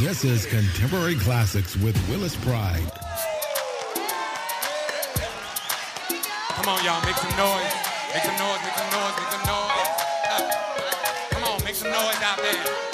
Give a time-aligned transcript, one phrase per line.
[0.00, 2.90] This is Contemporary Classics with Willis Pride.
[6.48, 7.74] Come on, y'all, make some noise.
[8.14, 9.90] Make some noise, make some noise, make some noise.
[11.32, 12.89] Come on, make some noise out there.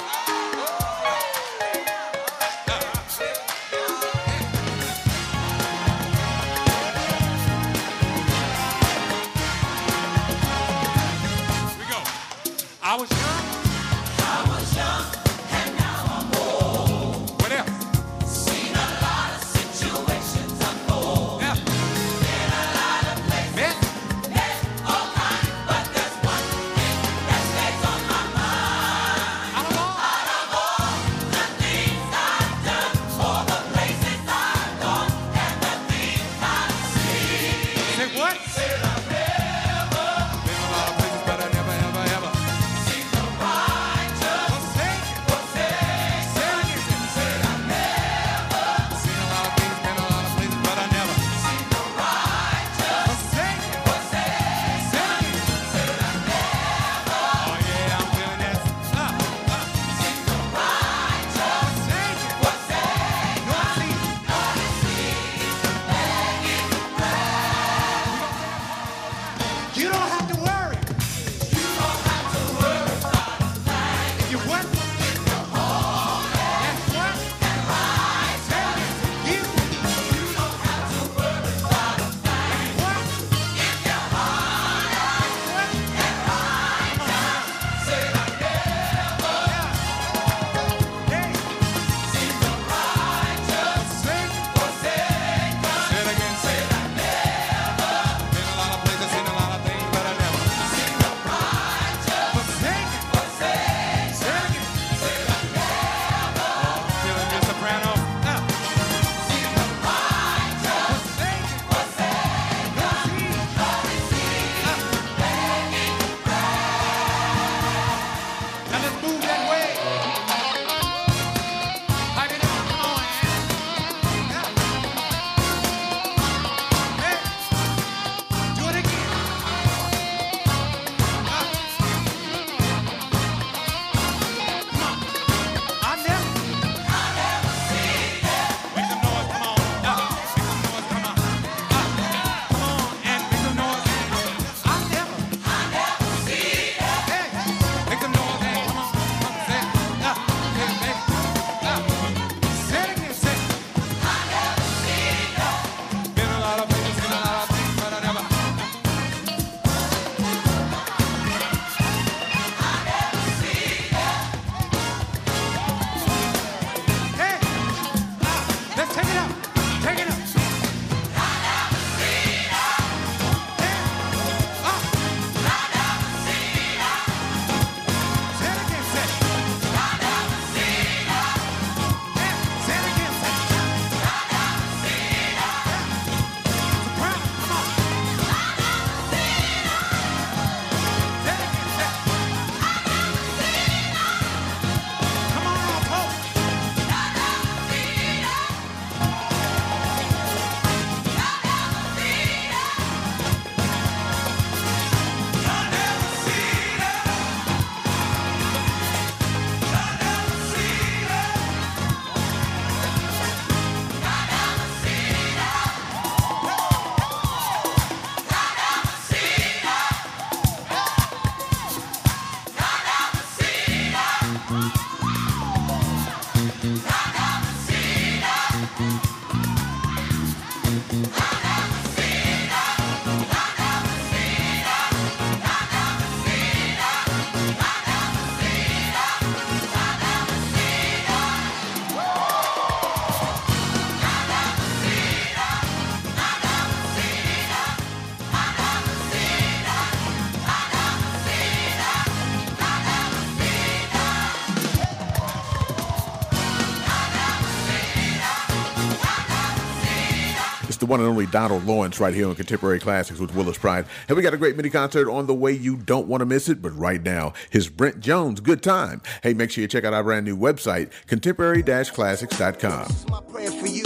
[260.97, 263.85] one and only Donald Lawrence right here on Contemporary Classics with Willis Pride.
[264.07, 265.51] And we got a great mini concert on the way.
[265.51, 266.61] You don't want to miss it.
[266.61, 269.01] But right now, his Brent Jones, Good Time.
[269.21, 272.87] Hey, make sure you check out our brand new website, contemporary-classics.com.
[272.87, 273.83] This is my prayer for you.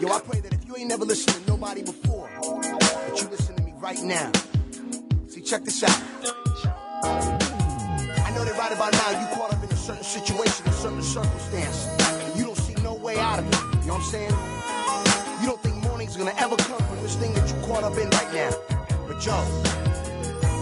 [0.00, 3.56] Yo, I pray that if you ain't never listened to nobody before, that you listen
[3.56, 4.30] to me right now.
[5.26, 6.00] See, check this out.
[7.02, 11.02] I know that right about now you caught up in a certain situation, a certain
[11.02, 11.88] circumstance.
[12.36, 13.54] You don't see no way out of it.
[13.82, 14.63] You know what I'm saying?
[16.24, 18.50] Gonna ever come from this thing that you caught up in right now.
[19.06, 19.28] But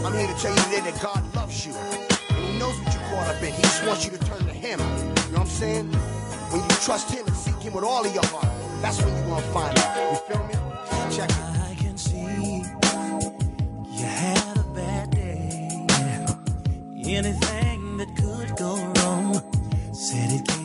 [0.05, 1.73] I'm here to tell you that God loves you.
[1.73, 3.53] And he knows what you caught up in.
[3.53, 4.81] He just wants you to turn to him.
[4.81, 5.87] You know what I'm saying?
[6.51, 8.49] When you trust him and seek him with all of your heart,
[8.83, 9.85] that's when you're gonna find it.
[10.11, 10.55] You feel me?
[11.15, 11.37] Check it.
[11.71, 12.65] I can see
[13.87, 15.87] you had a bad day.
[17.05, 19.41] Anything that could go wrong
[19.95, 20.62] said it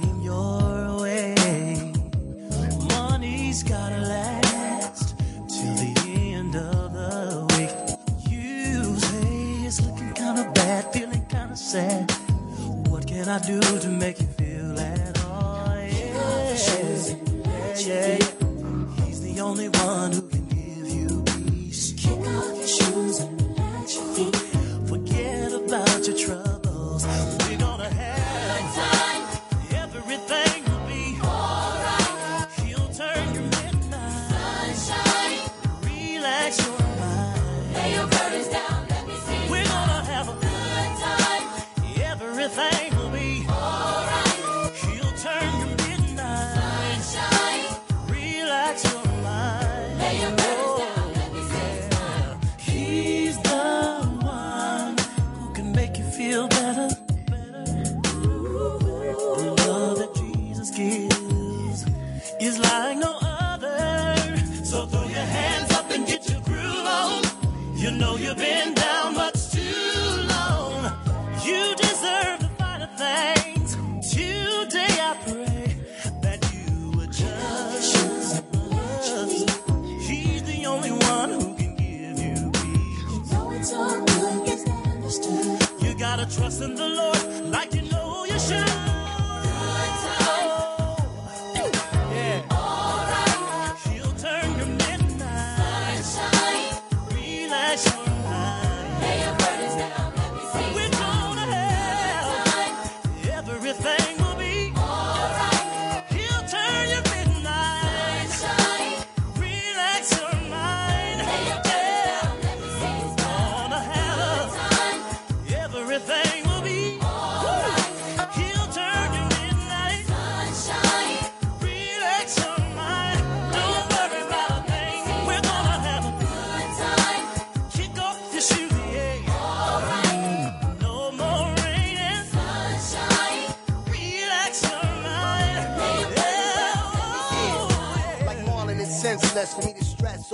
[11.77, 12.13] kinda.
[12.89, 14.36] What can I do to make you
[68.27, 70.83] you've been down much too long.
[71.45, 73.75] You deserve the finer things.
[74.11, 75.75] Today I pray
[76.21, 78.43] that you would just.
[80.09, 83.01] He's the only one who can give you peace.
[83.11, 85.81] You know it's all good, it's understood.
[85.81, 87.16] You gotta trust in the Lord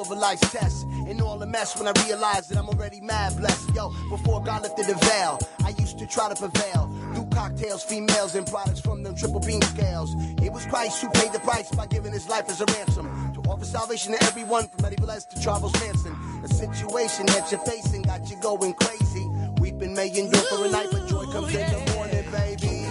[0.04, 0.84] over life's tests.
[1.08, 3.74] And all the mess when I realized that I'm already mad blessed.
[3.76, 6.88] Yo, before God lifted the veil, I used to try to prevail.
[7.16, 10.14] Do cocktails, females, and products from them triple beam scales.
[10.42, 13.06] It was Christ who paid the price by giving his life as a ransom.
[13.34, 16.16] To offer salvation to everyone from Eddie Velez to Charles Manson.
[16.42, 19.28] The situation that you're facing got you going crazy.
[19.60, 22.88] Weeping may endure for a night, but joy comes in the morning, baby.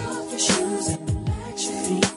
[1.55, 2.12] He's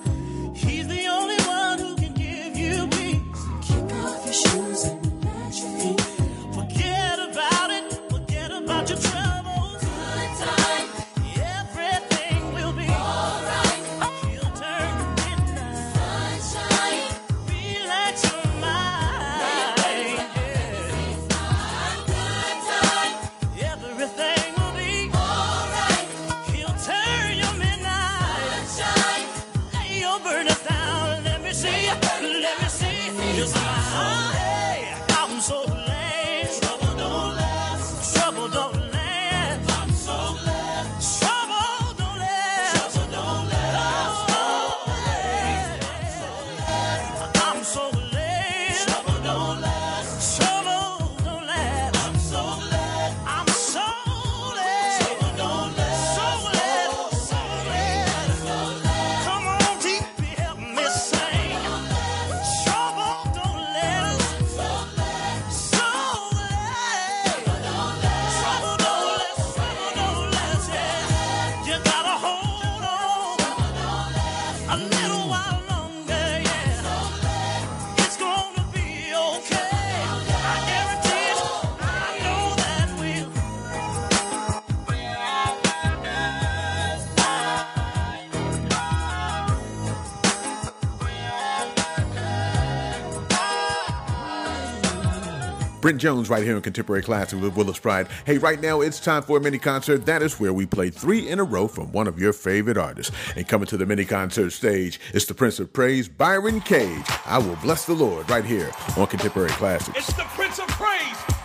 [95.96, 98.08] Brian Jones right here in Contemporary Classic with Willis Pride.
[98.26, 100.04] Hey, right now it's time for a mini concert.
[100.04, 103.16] That is where we play three in a row from one of your favorite artists.
[103.34, 107.06] And coming to the mini concert stage, it's the Prince of Praise, Byron Cage.
[107.24, 109.96] I will bless the Lord right here on Contemporary Classic.
[109.96, 111.35] It's the Prince of Praise.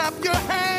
[0.00, 0.69] clap your hands.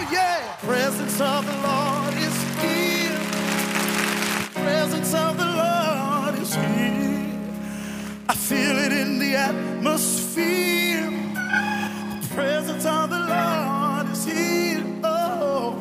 [0.00, 0.54] Oh, yeah.
[0.60, 3.18] Presence of the Lord is here.
[4.54, 7.34] Presence of the Lord is here.
[8.28, 11.10] I feel it in the atmosphere.
[12.32, 14.84] Presence of the Lord is here.
[15.02, 15.74] Oh,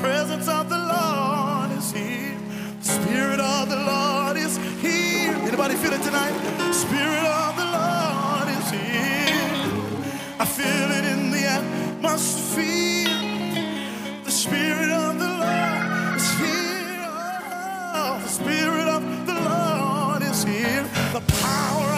[0.00, 2.38] presence of the Lord is here.
[2.80, 5.34] Spirit of the Lord is here.
[5.44, 6.32] Anybody feel it tonight?
[6.72, 9.60] Spirit of the Lord is here.
[10.40, 13.17] I feel it in the atmosphere.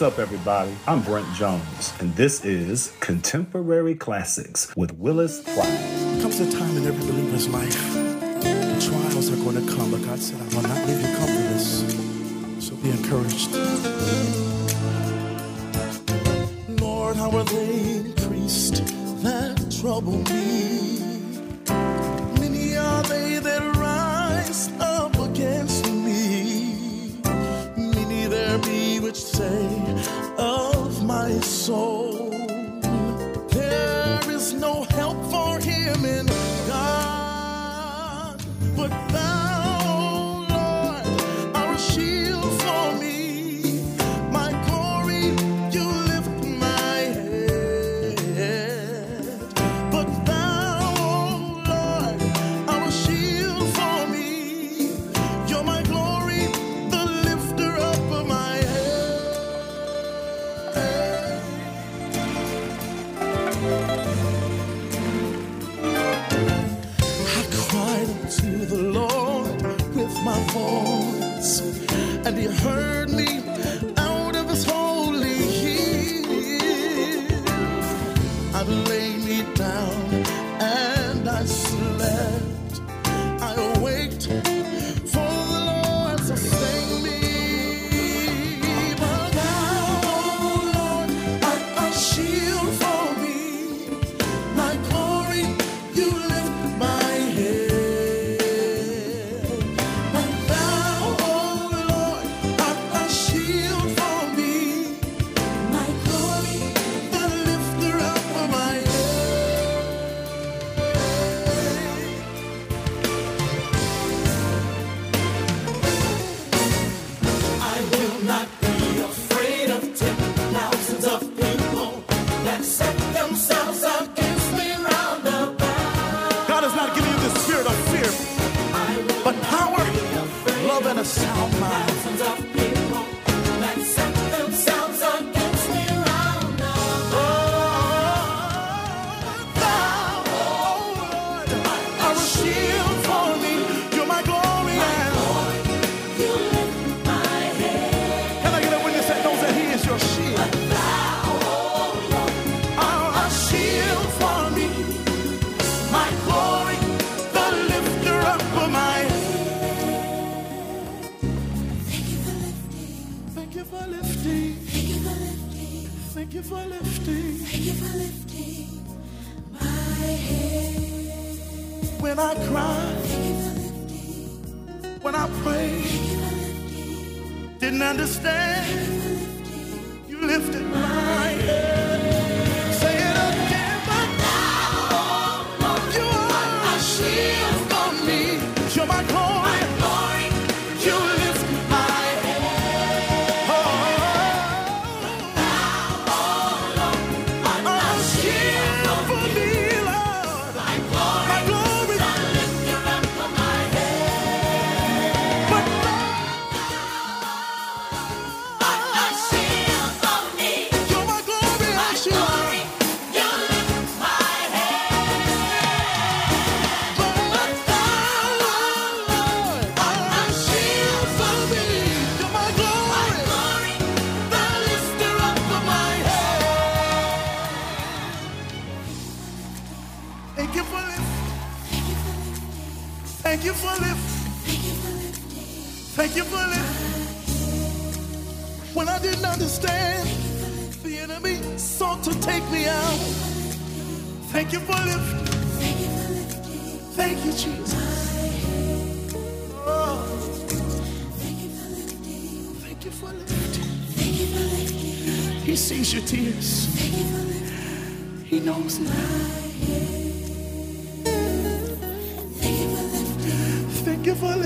[0.00, 0.74] What's up, everybody?
[0.86, 6.22] I'm Brent Jones, and this is Contemporary Classics with Willis Pride.
[6.22, 7.78] Comes a time in every believer's life,
[8.82, 12.66] trials are going to come, but God said, I will not leave you comfortless.
[12.66, 13.89] So be encouraged.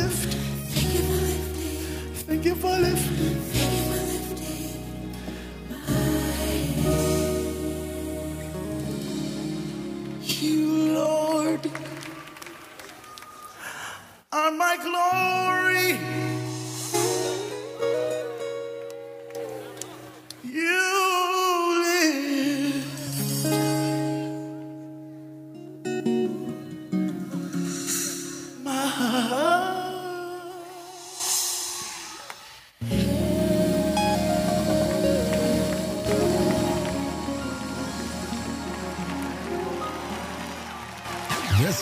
[0.04, 0.33] lift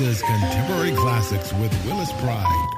[0.02, 2.68] Contemporary Classics with Willis Pride.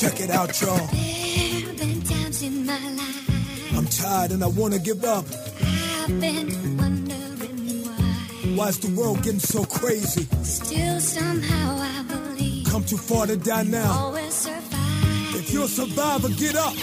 [0.00, 0.76] Check it out, y'all.
[0.88, 5.24] There been times in my life I'm tired and I wanna give up.
[5.62, 8.56] I've been wondering why.
[8.56, 10.26] Why's the world getting so crazy?
[10.42, 12.66] Still, somehow I believe.
[12.66, 13.92] Come too far to die now.
[13.92, 15.36] Always survive.
[15.36, 16.74] If you're a survivor, get up.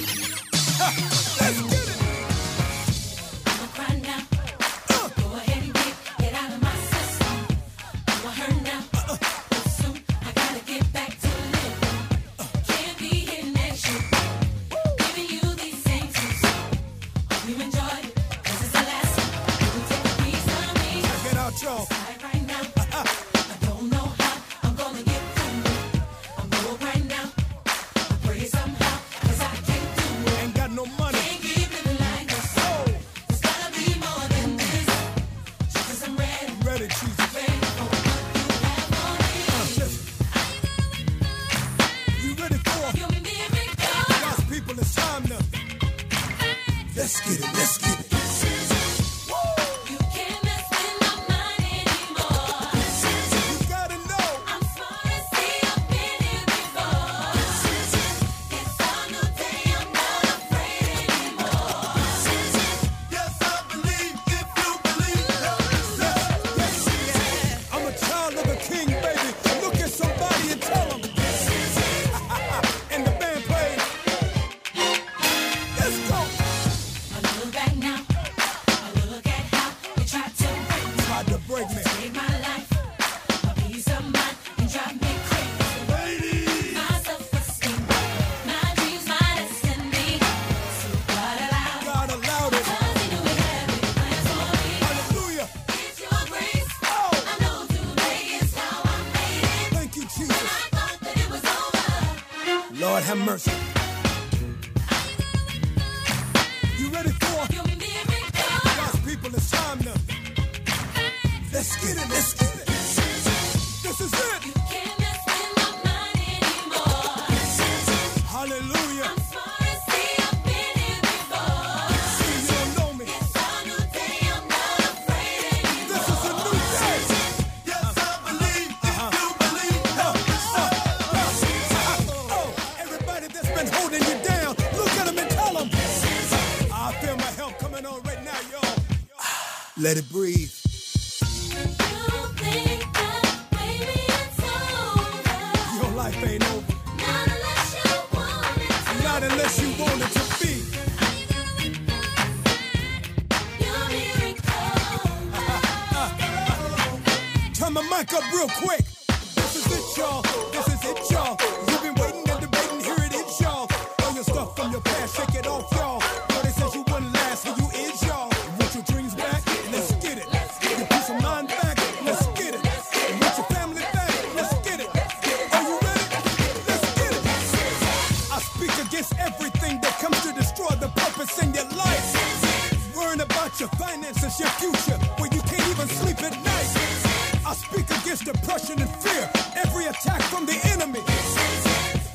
[183.48, 187.46] about your finances, your future, where you can't even sleep at night.
[187.46, 191.00] I speak against depression and fear, every attack from the enemy.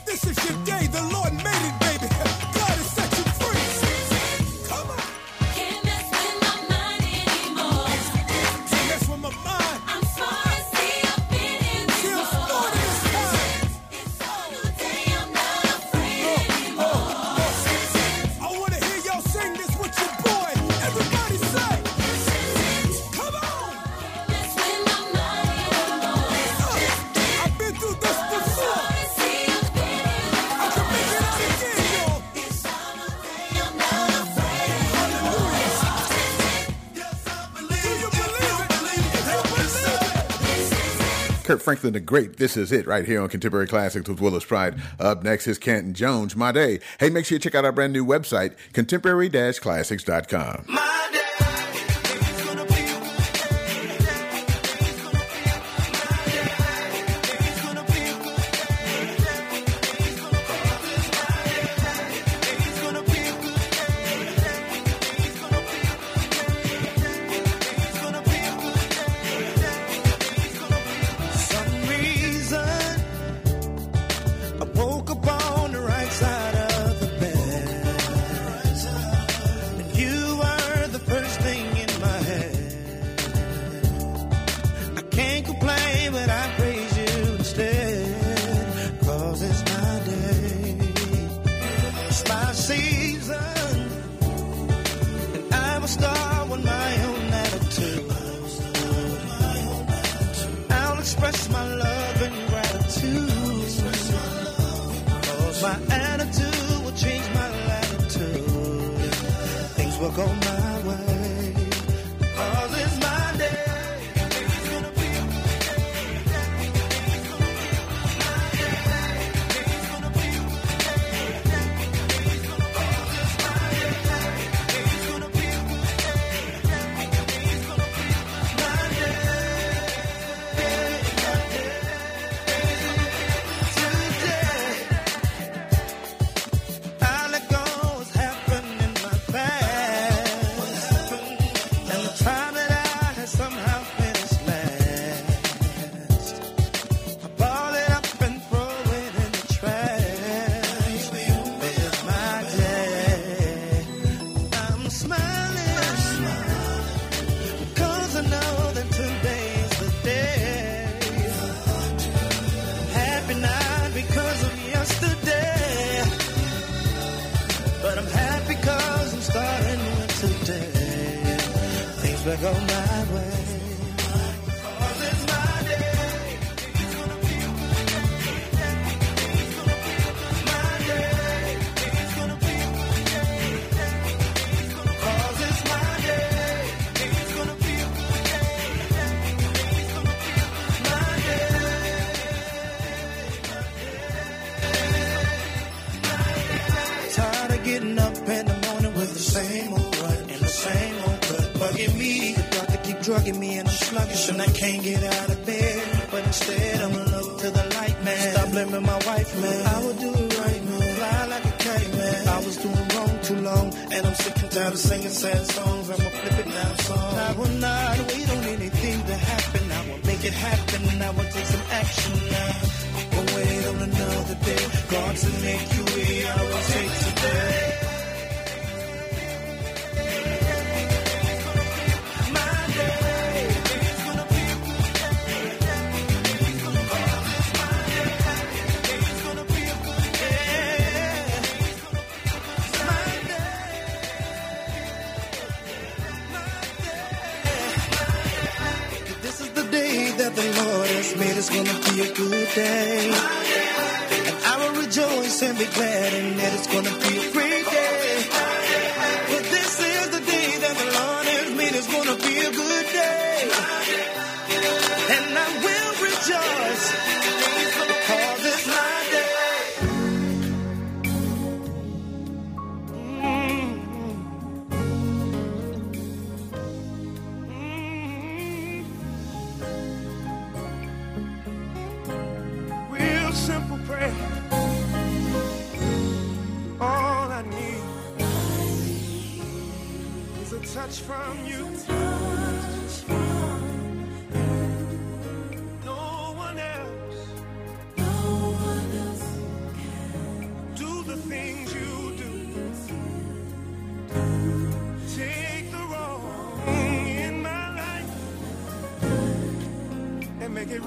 [0.04, 2.41] This is your day, the Lord made it, baby.
[41.62, 42.36] Franklin the Great.
[42.36, 44.74] This is it right here on Contemporary Classics with Willis Pride.
[45.00, 46.80] Up next is Canton Jones, My Day.
[47.00, 50.64] Hey, make sure you check out our brand new website, contemporary-classics.com.
[50.68, 51.01] My-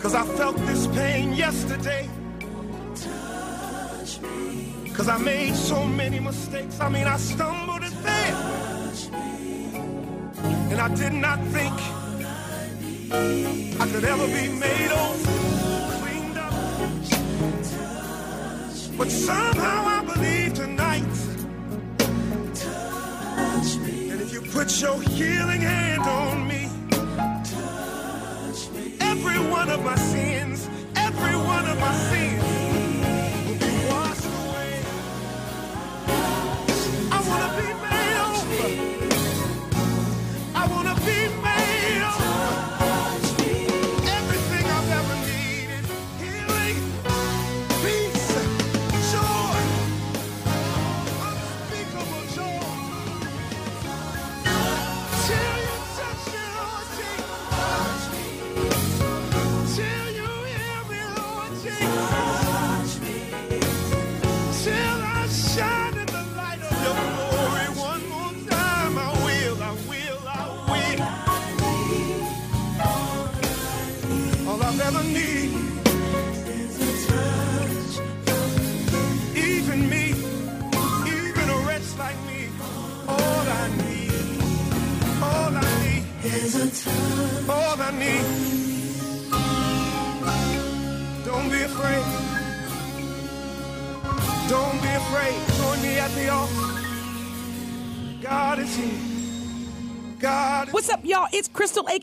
[0.00, 2.08] Cause I felt this pain yesterday.
[4.94, 6.80] Cause I made so many mistakes.
[6.80, 8.60] I mean, I stumbled and fell.
[10.70, 11.74] And I did not think
[13.80, 14.89] I could ever be made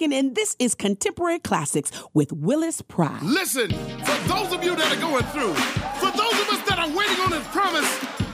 [0.02, 3.22] and this is Contemporary Classics with Willis Pride.
[3.24, 5.54] Listen, for those of you that are going through,
[6.00, 7.88] for those of us that are waiting on His promise,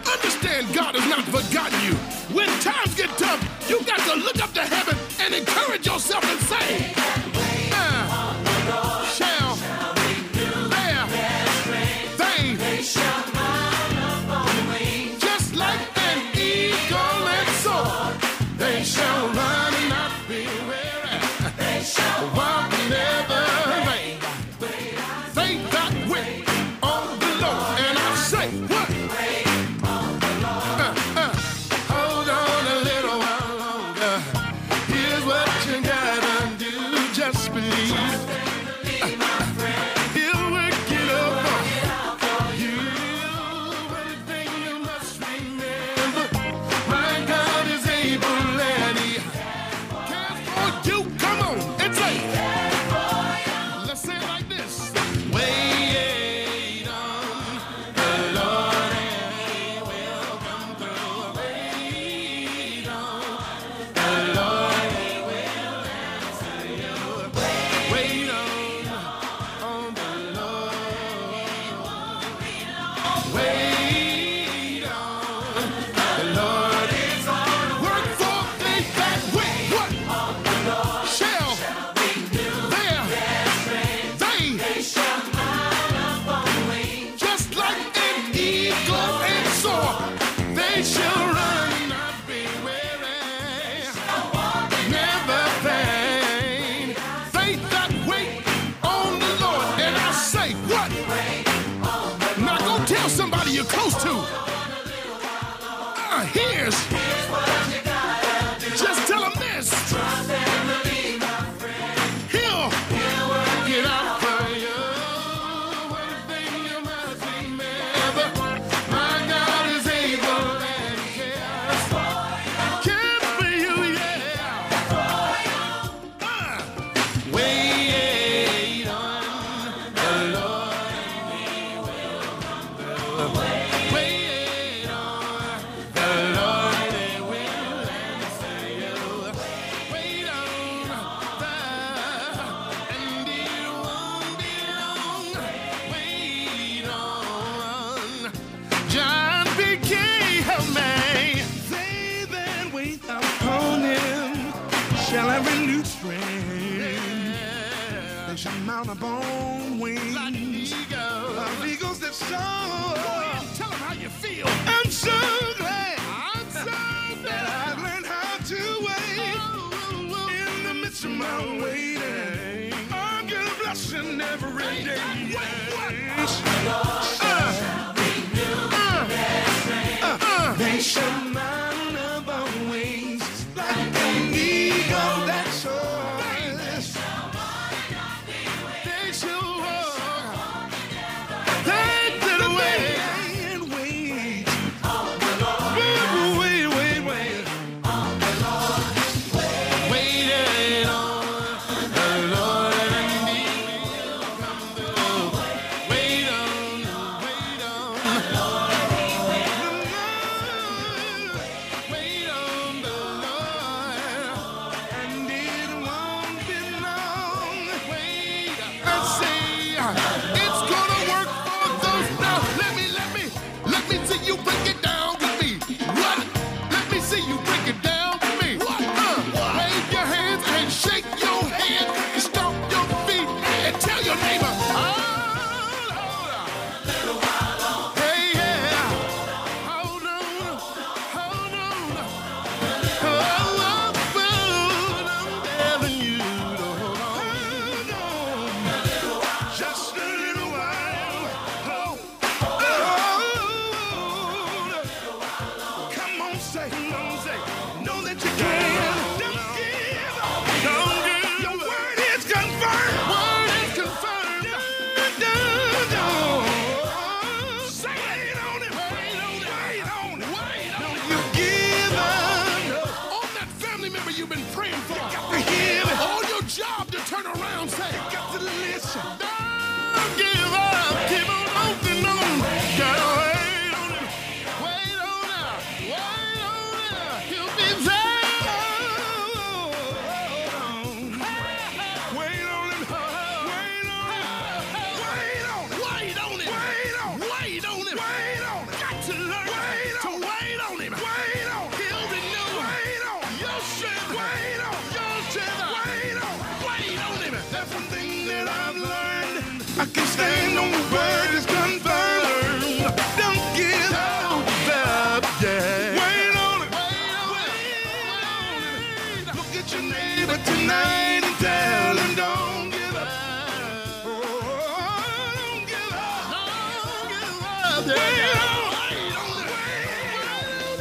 [0.08, 1.98] understand God has not forgotten you.
[26.14, 26.53] Wait.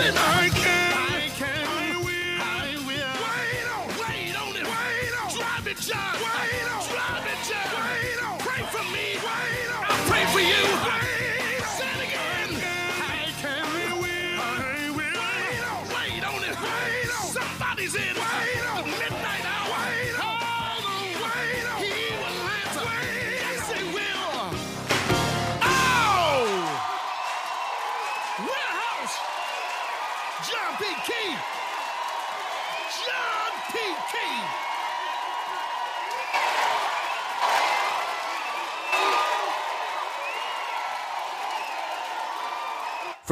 [0.05, 0.72] I can't.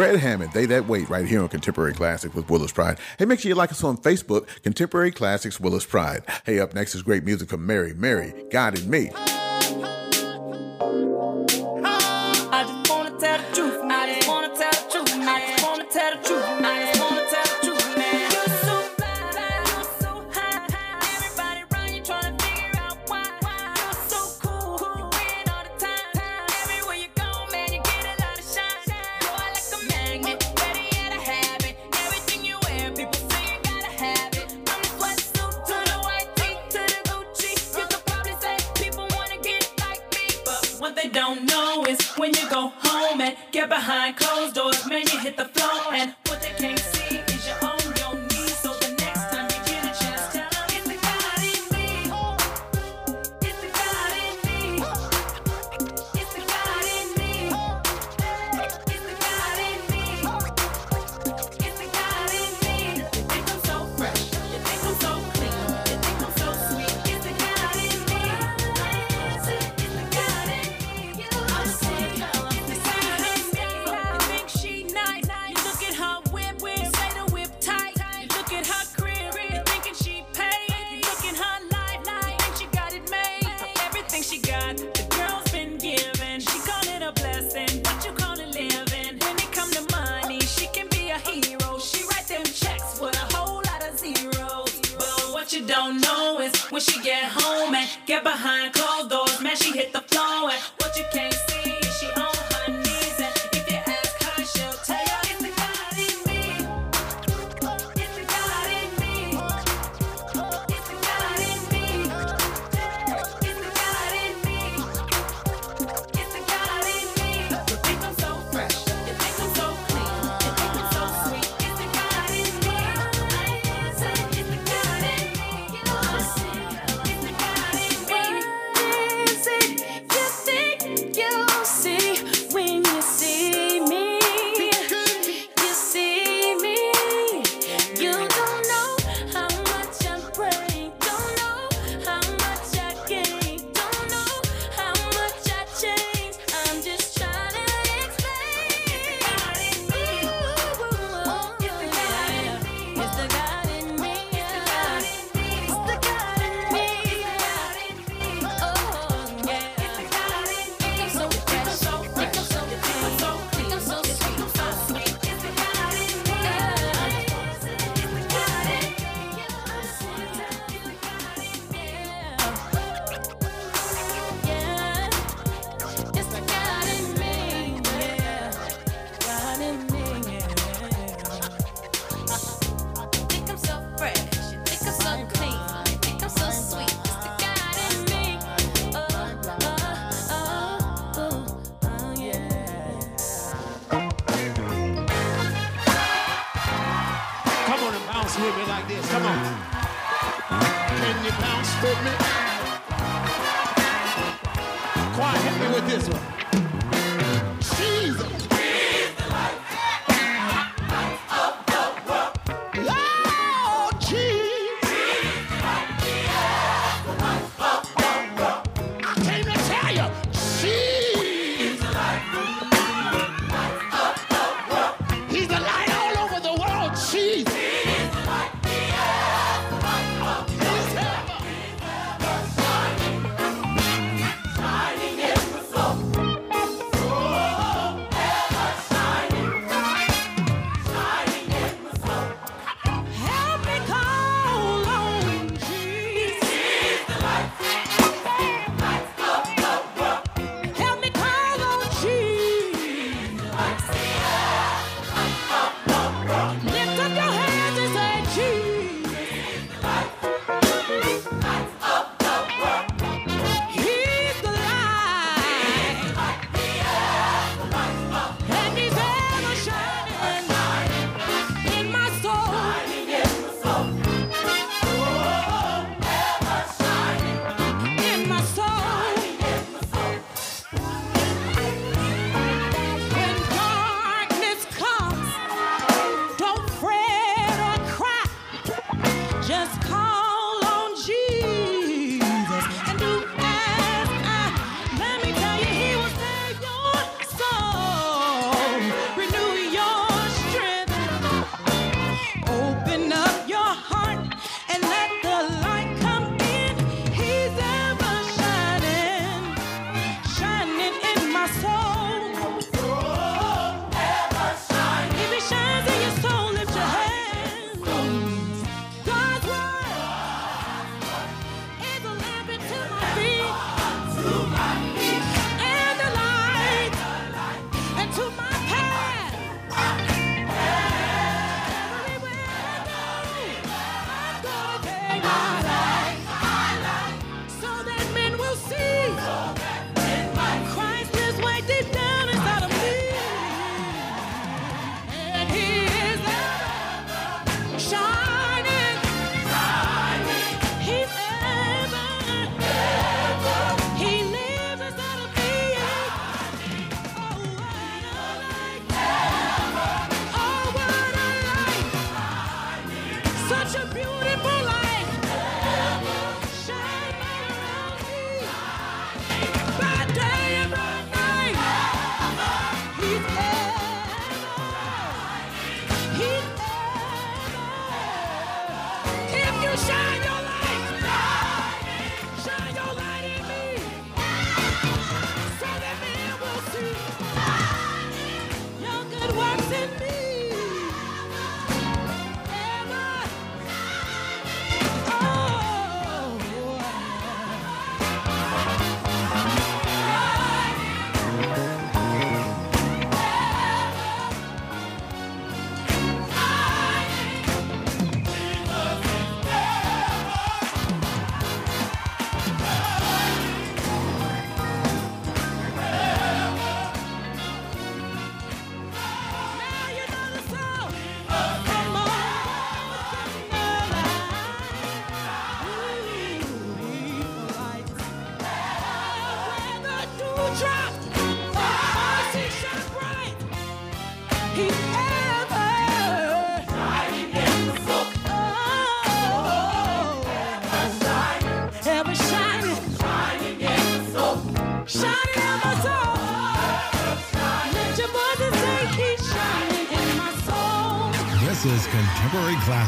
[0.01, 2.97] Fred Hammond, They That Wait, right here on Contemporary Classics with Willis Pride.
[3.19, 6.23] Hey, make sure you like us on Facebook, Contemporary Classics Willis Pride.
[6.47, 9.11] Hey, up next is great music from Mary, Mary, God and Me.
[43.69, 47.00] behind closed doors, man, you hit the floor and what they can't see.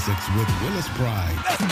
[0.05, 1.69] Classics with Willis Pride.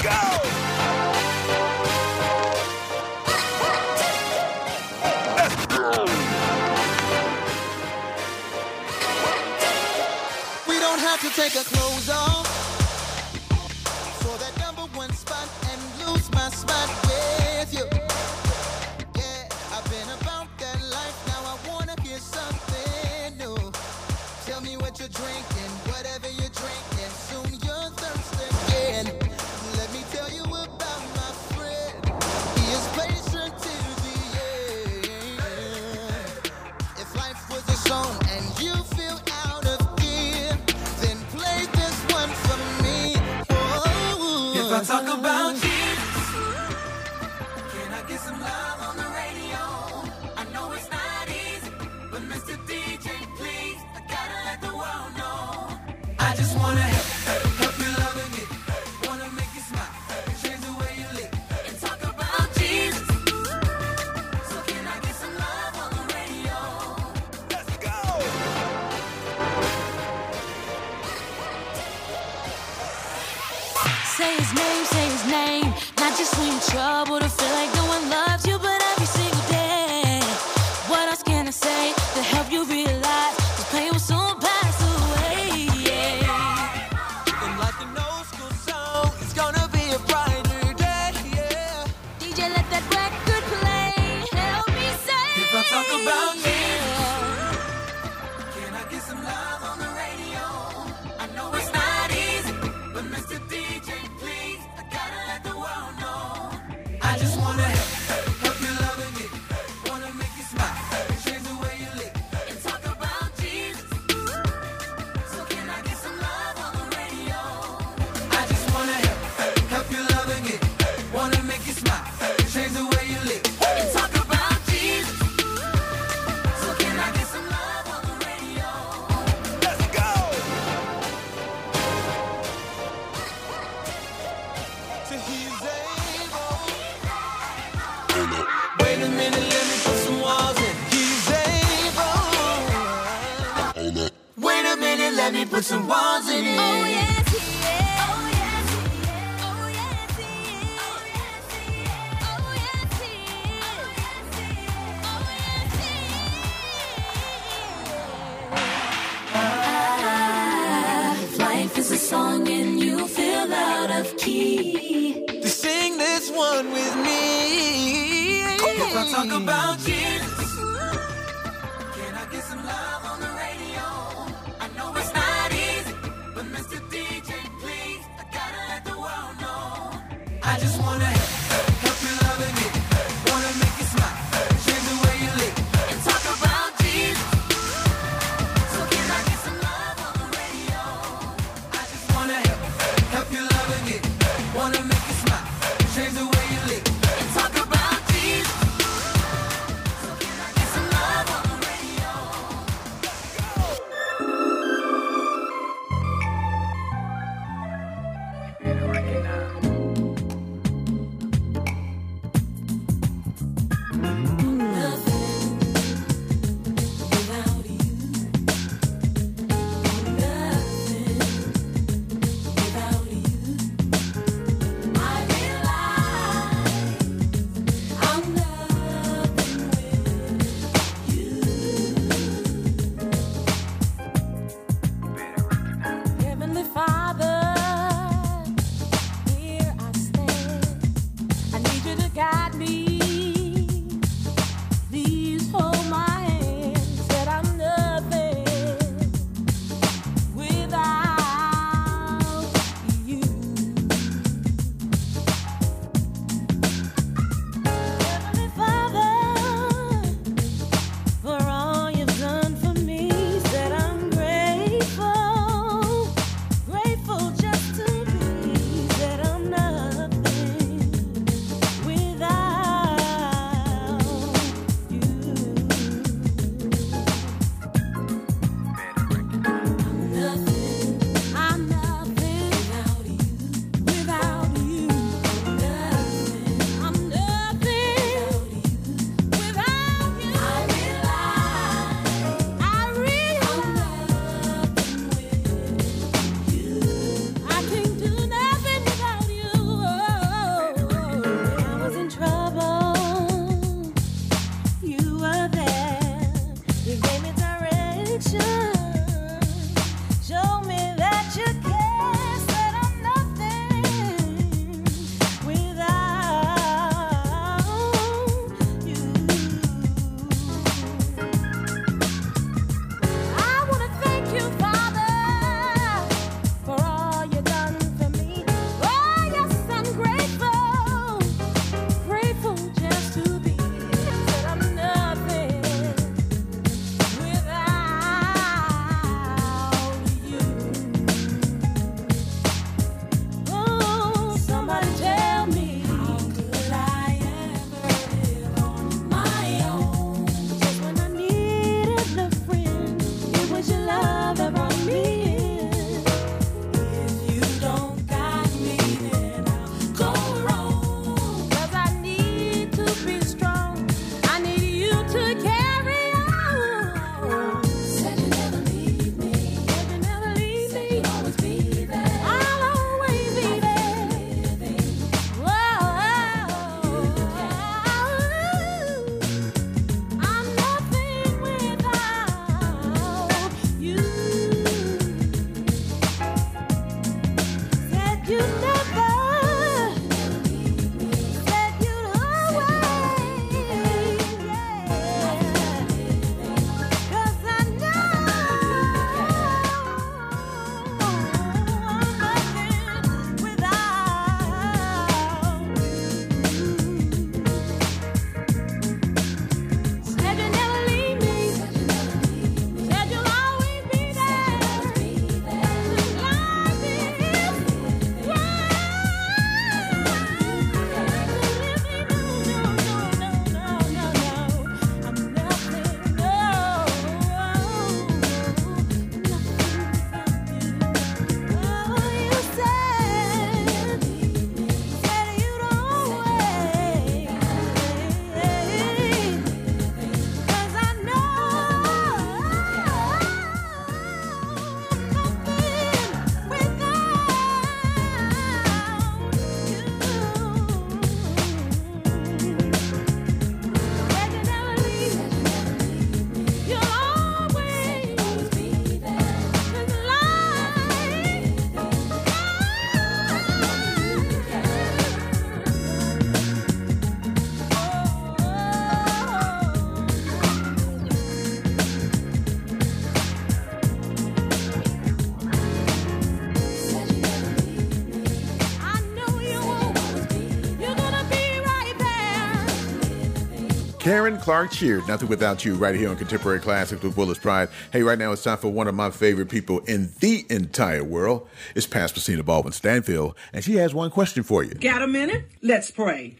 [484.51, 487.68] Clark Sheard, Nothing Without You, right here on Contemporary Classics with Willis Pride.
[487.92, 491.48] Hey, right now it's time for one of my favorite people in the entire world.
[491.76, 494.74] It's Pastor Cena Baldwin Stanfield, and she has one question for you.
[494.74, 495.44] Got a minute?
[495.62, 496.34] Let's pray.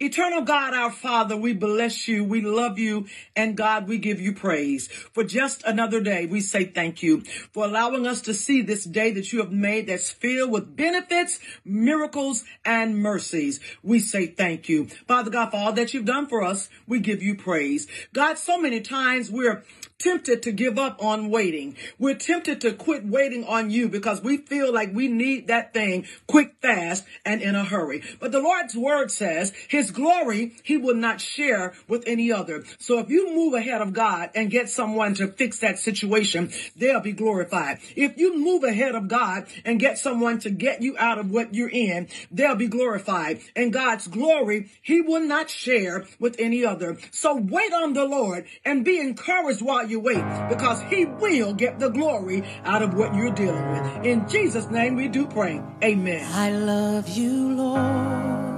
[0.00, 4.32] Eternal God, our Father, we bless you, we love you, and God, we give you
[4.32, 4.86] praise.
[4.86, 7.22] For just another day, we say thank you
[7.52, 11.40] for allowing us to see this day that you have made that's filled with benefits,
[11.64, 13.58] miracles, and mercies.
[13.82, 14.86] We say thank you.
[15.08, 17.88] Father God, for all that you've done for us, we give you praise.
[18.12, 19.64] God, so many times we're
[19.98, 21.76] tempted to give up on waiting.
[21.98, 26.06] We're tempted to quit waiting on you because we feel like we need that thing
[26.28, 28.04] quick, fast, and in a hurry.
[28.20, 32.62] But the Lord's word says his glory he will not share with any other.
[32.78, 37.00] So if you move ahead of God and get someone to fix that situation, they'll
[37.00, 37.78] be glorified.
[37.96, 41.54] If you move ahead of God and get someone to get you out of what
[41.54, 43.40] you're in, they'll be glorified.
[43.56, 46.98] And God's glory he will not share with any other.
[47.10, 51.78] So wait on the Lord and be encouraged while you wait because he will get
[51.78, 54.04] the glory out of what you're dealing with.
[54.04, 55.62] In Jesus' name we do pray.
[55.82, 56.26] Amen.
[56.32, 58.54] I love you, Lord,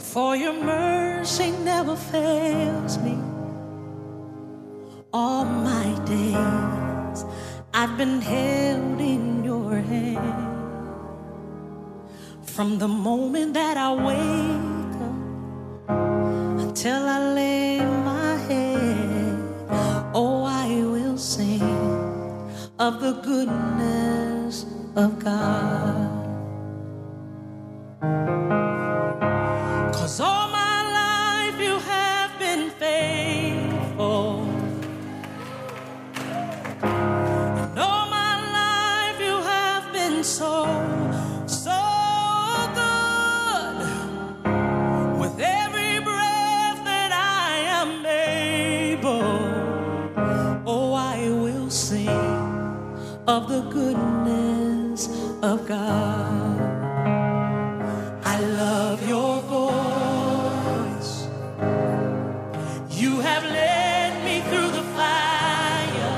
[0.00, 3.18] for your mercy never fails me.
[5.12, 7.24] All my days
[7.72, 10.54] I've been held in your hand.
[12.42, 17.93] From the moment that I wake up until I lay
[22.78, 24.66] of the goodness
[24.96, 26.10] of God.
[29.92, 30.73] Cause all my
[53.26, 55.08] of the goodness
[55.42, 56.60] of God.
[58.22, 61.26] I love your voice.
[62.90, 66.16] You have led me through the fire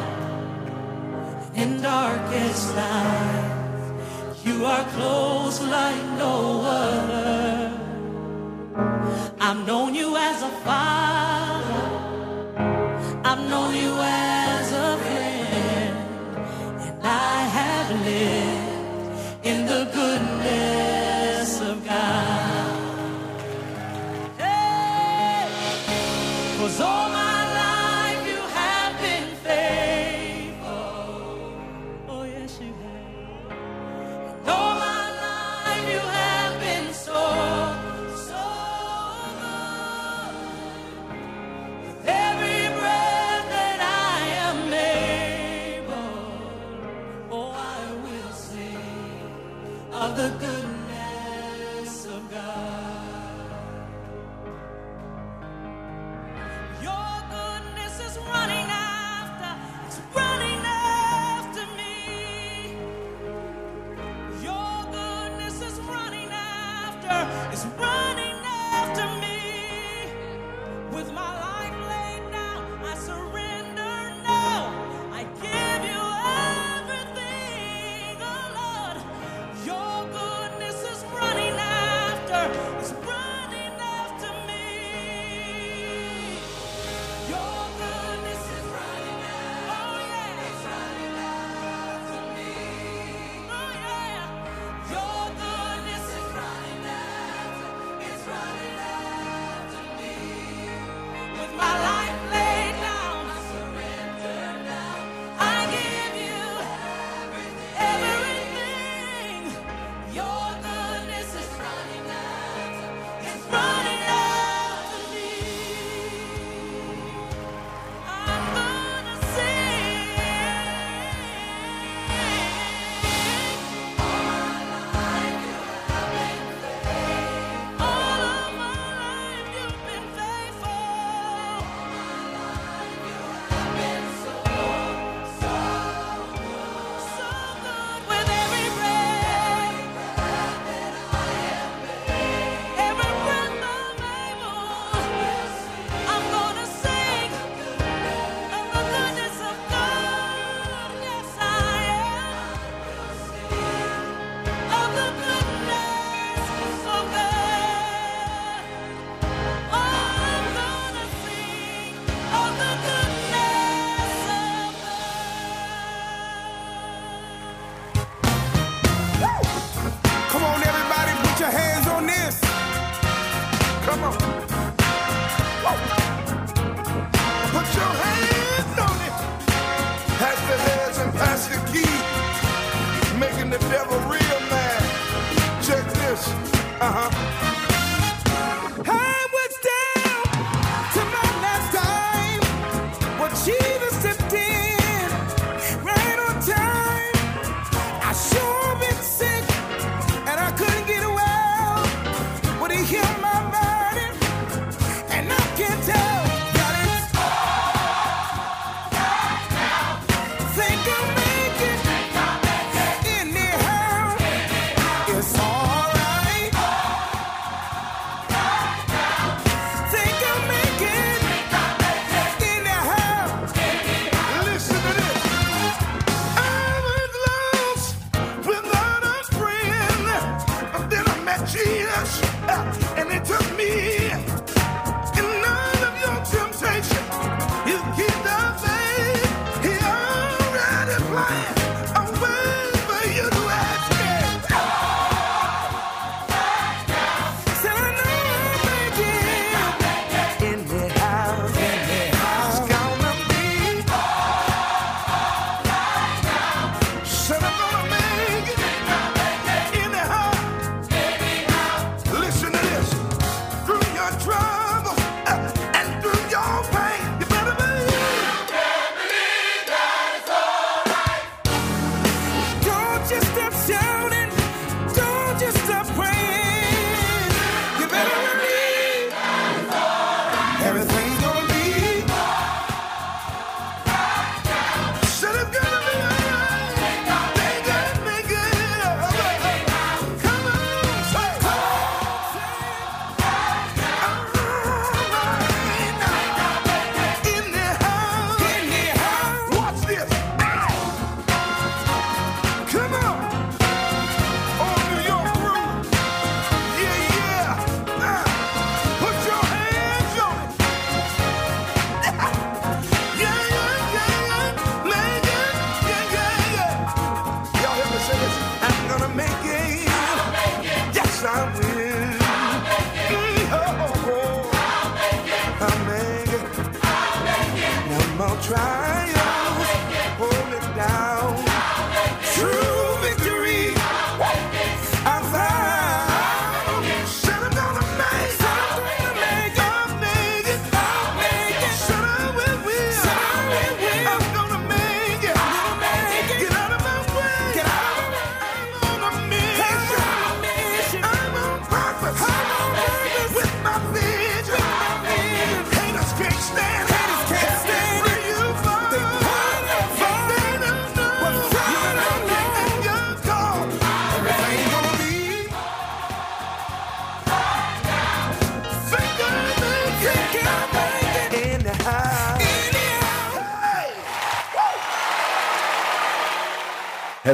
[1.55, 3.53] in darkest night.
[4.45, 7.73] You are close like no other.
[9.39, 11.83] I've known you as a father.
[13.25, 14.36] I've known you as
[19.47, 20.16] in the goodness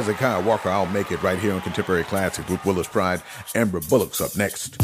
[0.03, 3.21] Hezekiah Walker, I'll Make It right here on Contemporary Classics with Willis Pride.
[3.55, 4.82] Amber Bullock's up next.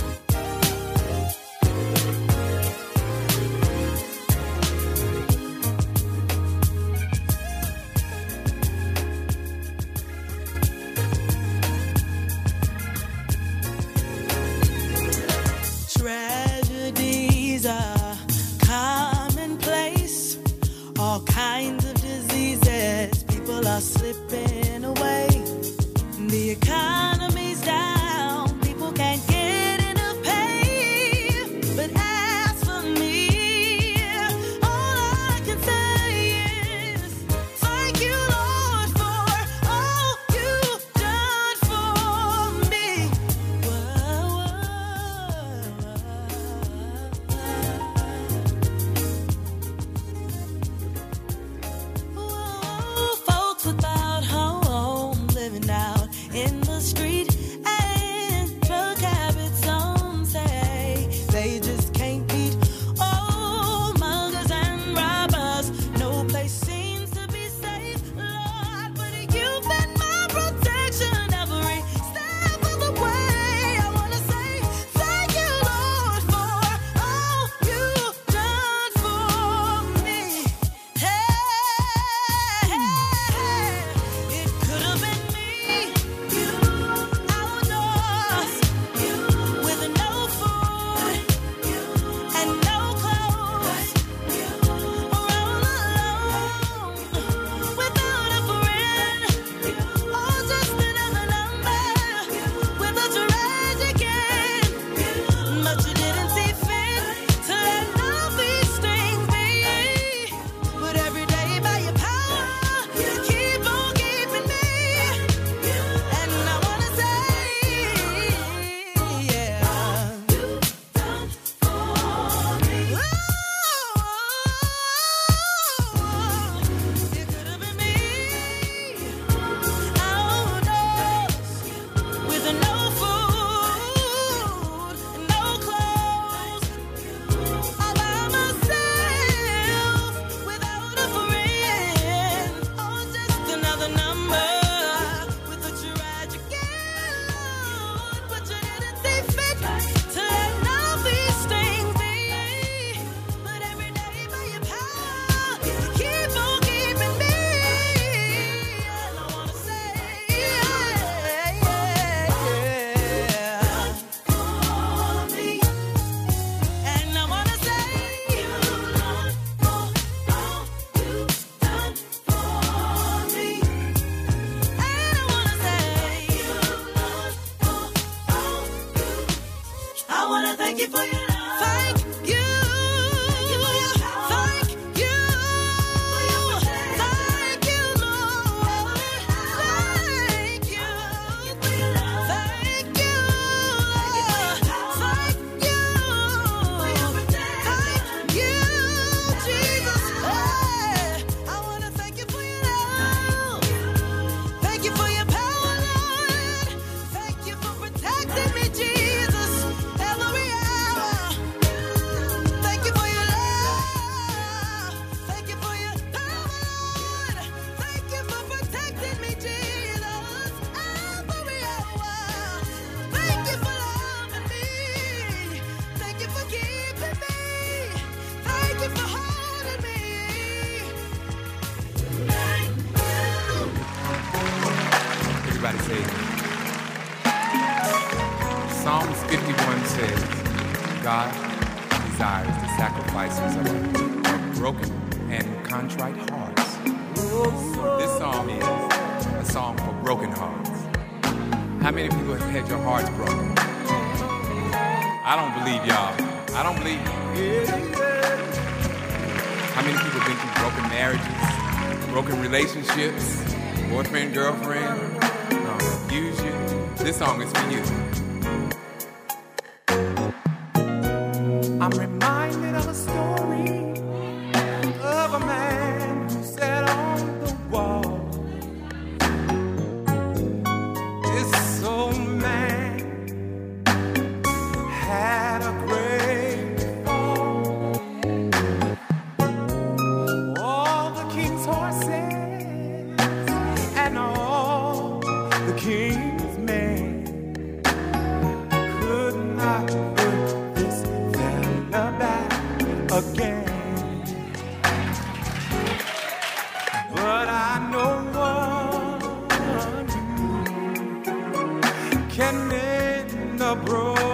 [313.69, 314.28] A broken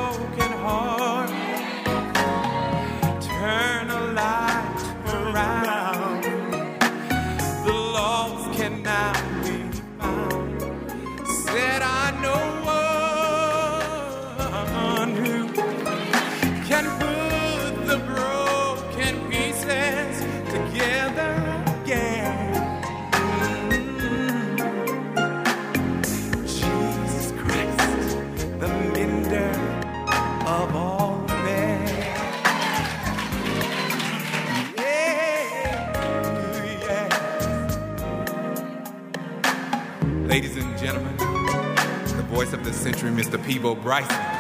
[42.65, 43.41] the century, Mr.
[43.45, 44.34] Peabo Bryson.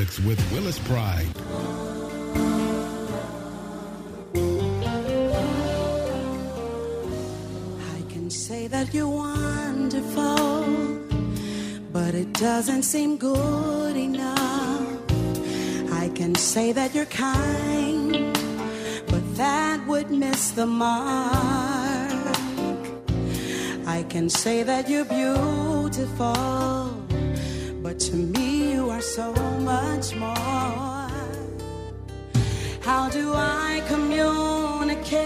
[0.00, 1.28] Classics with Willis Pride.
[7.96, 10.64] I can say that you're wonderful,
[11.92, 14.88] but it doesn't seem good enough.
[15.92, 18.32] I can say that you're kind,
[19.06, 22.10] but that would miss the mark.
[23.86, 26.88] I can say that you're beautiful,
[27.82, 28.39] but to me,
[29.16, 29.32] so
[29.72, 31.10] much more.
[32.80, 35.18] How do I communicate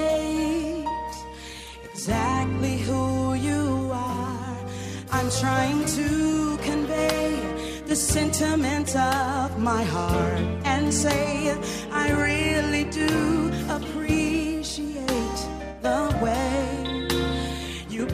[1.85, 4.57] exactly who you are?
[5.13, 7.29] I'm trying to convey
[7.85, 11.55] the sentiment of my heart and say
[11.93, 15.41] I really do appreciate
[15.83, 17.07] the way
[17.91, 18.07] you.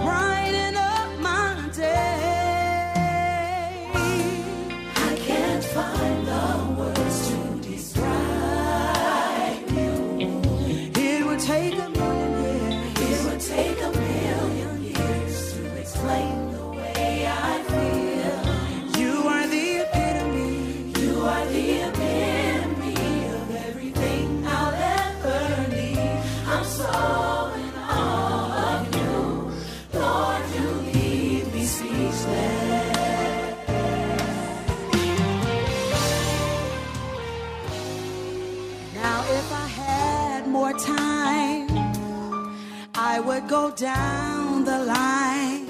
[43.51, 45.69] go down the line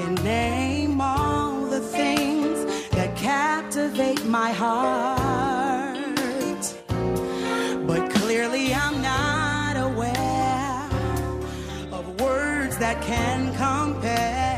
[0.00, 5.98] and name all the things that captivate my heart.
[7.86, 10.88] But clearly, I'm not aware
[11.92, 14.51] of words that can compare.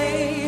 [0.00, 0.39] say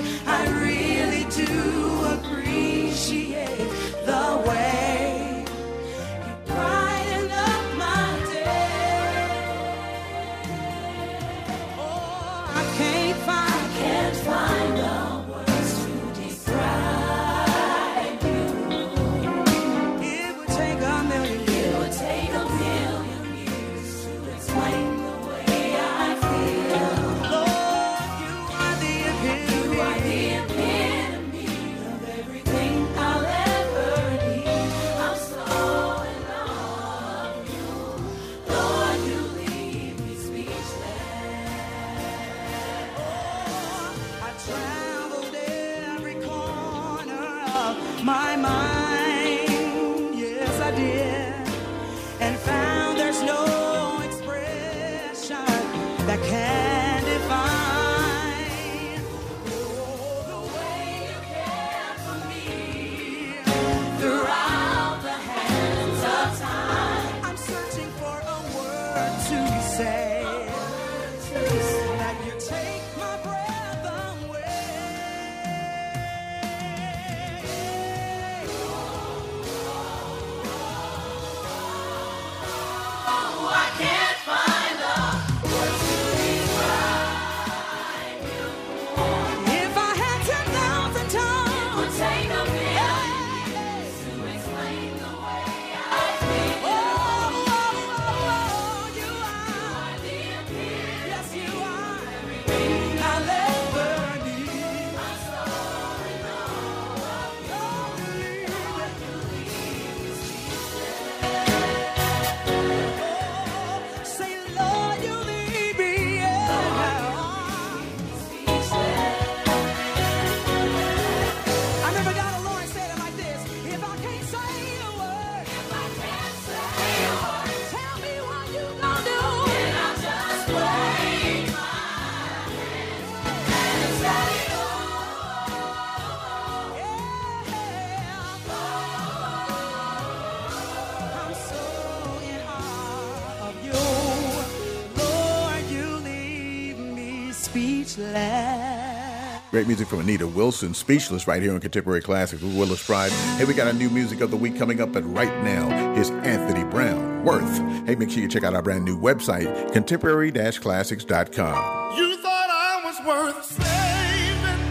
[149.52, 153.12] Great music from Anita Wilson, Speechless, right here on Contemporary Classics with Willis Pride.
[153.36, 156.10] Hey, we got a new music of the week coming up, but right now, is
[156.10, 157.58] Anthony Brown, Worth.
[157.86, 161.98] Hey, make sure you check out our brand new website, contemporary-classics.com.
[161.98, 164.62] You thought I was worth saving,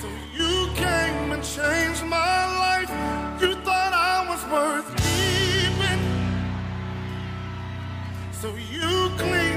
[0.00, 2.88] so you came and changed my life.
[3.42, 6.00] You thought I was worth keeping,
[8.32, 9.47] so you cleaned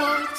[0.00, 0.29] people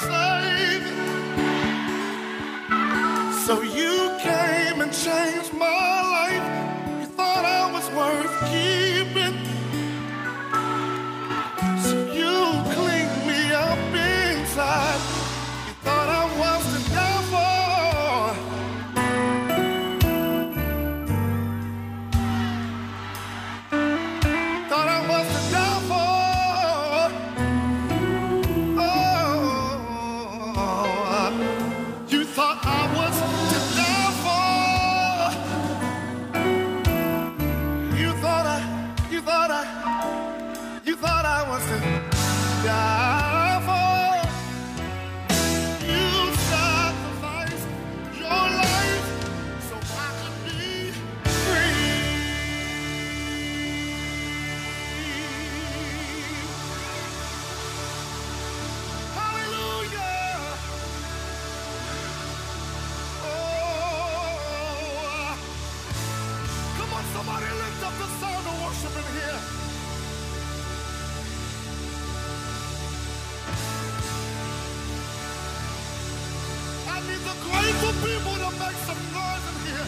[78.03, 79.85] We to make some noise in here.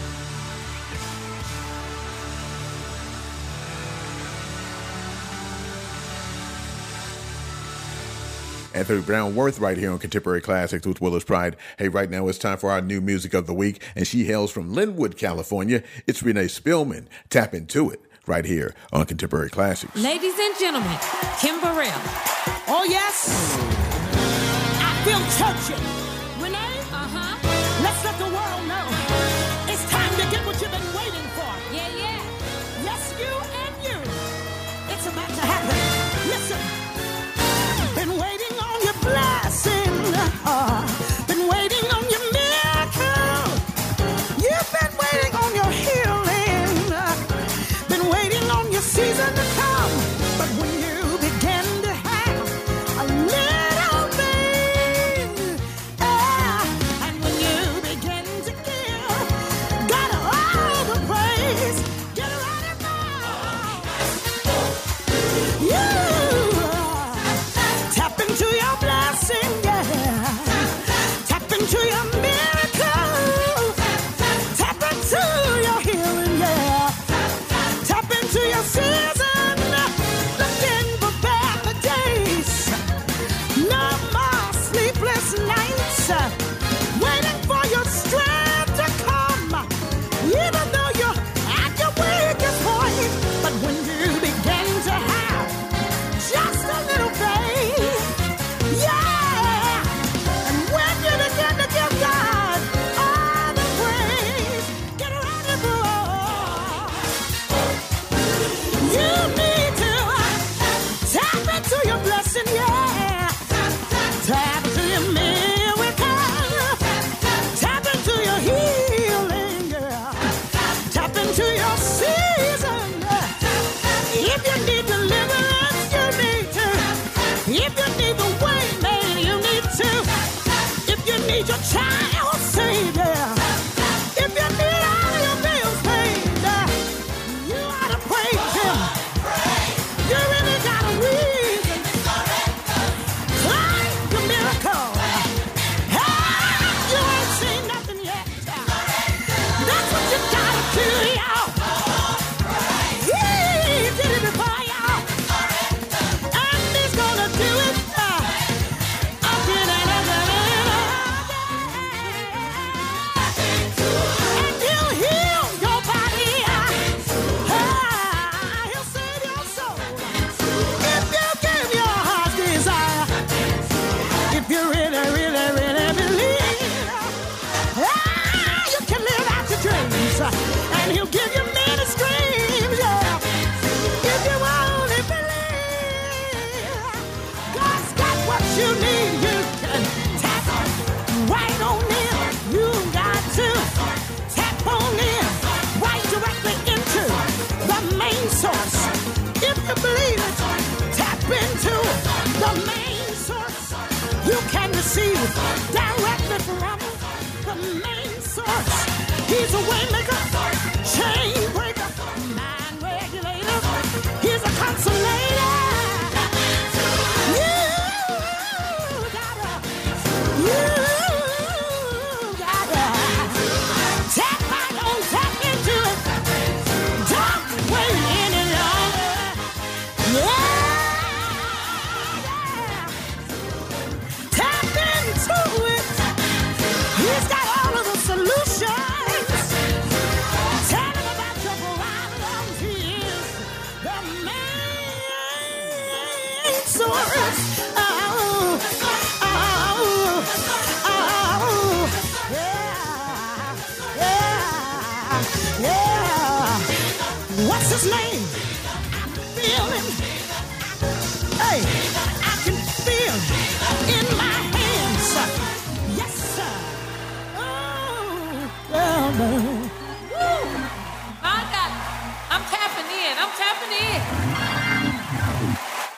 [8.74, 11.56] Anthony Brown Worth right here on Contemporary Classics with Willis Pride.
[11.78, 14.52] Hey, right now it's time for our new music of the week, and she hails
[14.52, 15.82] from Lynwood, California.
[16.06, 17.06] It's Renee Spillman.
[17.30, 19.94] Tap into it right here on Contemporary Classics.
[19.96, 20.98] Ladies and gentlemen,
[21.40, 22.00] Kim Burrell.
[22.68, 23.58] Oh, yes?
[24.80, 26.13] I feel churchy.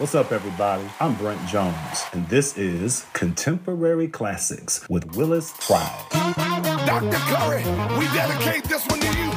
[0.06, 0.84] What's up, everybody?
[1.00, 6.06] I'm Brent Jones, and this is Contemporary Classics with Willis Pride.
[6.86, 7.16] Dr.
[7.16, 7.64] Curry,
[7.98, 9.35] we dedicate this one to you.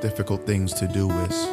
[0.00, 1.46] difficult things to do is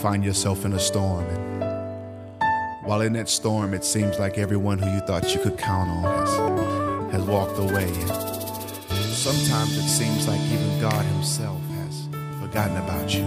[0.00, 1.24] find yourself in a storm.
[1.26, 5.88] And while in that storm, it seems like everyone who you thought you could count
[5.88, 7.88] on has, has walked away.
[7.88, 12.08] And sometimes it seems like even God Himself has
[12.40, 13.22] forgotten about you.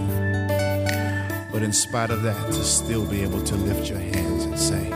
[1.52, 4.95] But in spite of that, to still be able to lift your hands and say,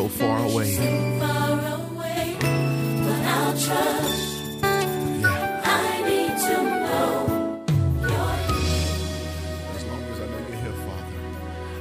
[0.00, 0.70] so far away.
[0.70, 4.62] So far away but I'll trust.
[4.62, 5.62] Yeah.
[5.64, 6.56] I need to
[6.86, 7.60] know
[9.76, 11.18] As long as I know you're here, Father,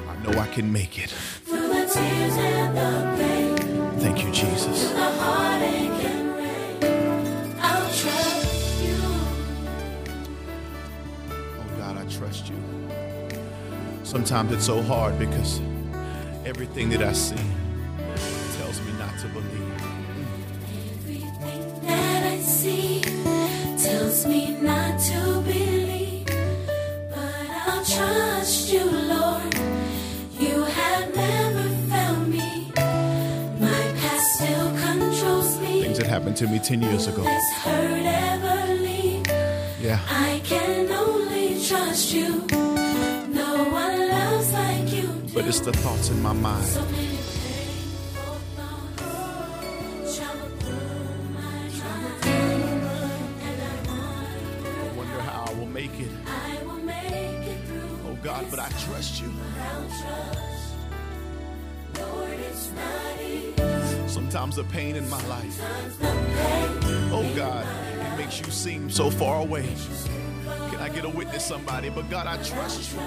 [0.09, 1.11] I know I can make it.
[1.45, 3.99] Through the tears and the pain.
[3.99, 4.93] Thank you, Jesus.
[14.03, 15.61] Sometimes it's so hard because
[16.43, 17.35] everything that I see,
[36.69, 37.23] 10 years ago.
[39.81, 39.99] Yeah.
[40.07, 42.45] I can only trust you.
[43.33, 45.07] No one loves like you.
[45.07, 45.33] Do.
[45.33, 46.69] But it's the thoughts in my mind.
[54.67, 56.11] I wonder how I will make it.
[56.27, 57.59] I will make it
[58.09, 59.31] oh God, but I trust you.
[64.29, 65.59] Times of pain in my life,
[67.11, 69.67] oh God, it makes you seem so far away.
[70.69, 71.89] Can I get a witness, somebody?
[71.89, 72.99] But God, I trust you.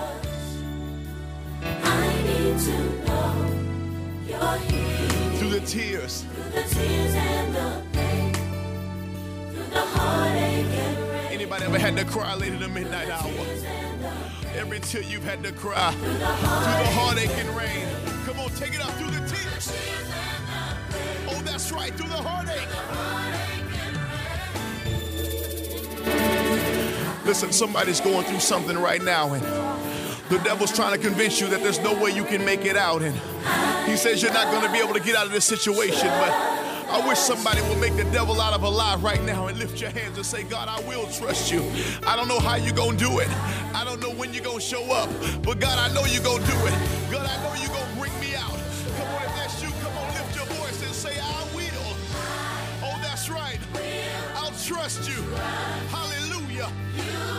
[1.62, 3.34] I need to know
[4.26, 5.38] you're here.
[5.38, 8.34] Through the tears, through the tears and the pain,
[9.52, 11.32] through the heartache and rain.
[11.32, 13.30] Anybody ever had to cry late in the midnight hour?
[14.56, 17.86] Every tear you've had to cry, through the heartache and rain.
[18.26, 19.21] Come on, take it up through the
[21.72, 22.68] right, through the heartache.
[27.24, 29.42] Listen, somebody's going through something right now, and
[30.28, 33.02] the devil's trying to convince you that there's no way you can make it out.
[33.02, 33.14] And
[33.88, 36.30] he says you're not going to be able to get out of this situation, but
[36.92, 39.80] I wish somebody would make the devil out of a lie right now and lift
[39.80, 41.64] your hands and say, God, I will trust you.
[42.06, 43.28] I don't know how you're going to do it.
[43.74, 45.08] I don't know when you're going to show up,
[45.42, 46.74] but God, I know you're going to do it.
[47.10, 47.51] God, I know
[54.92, 55.22] trust you.
[55.88, 56.68] Hallelujah.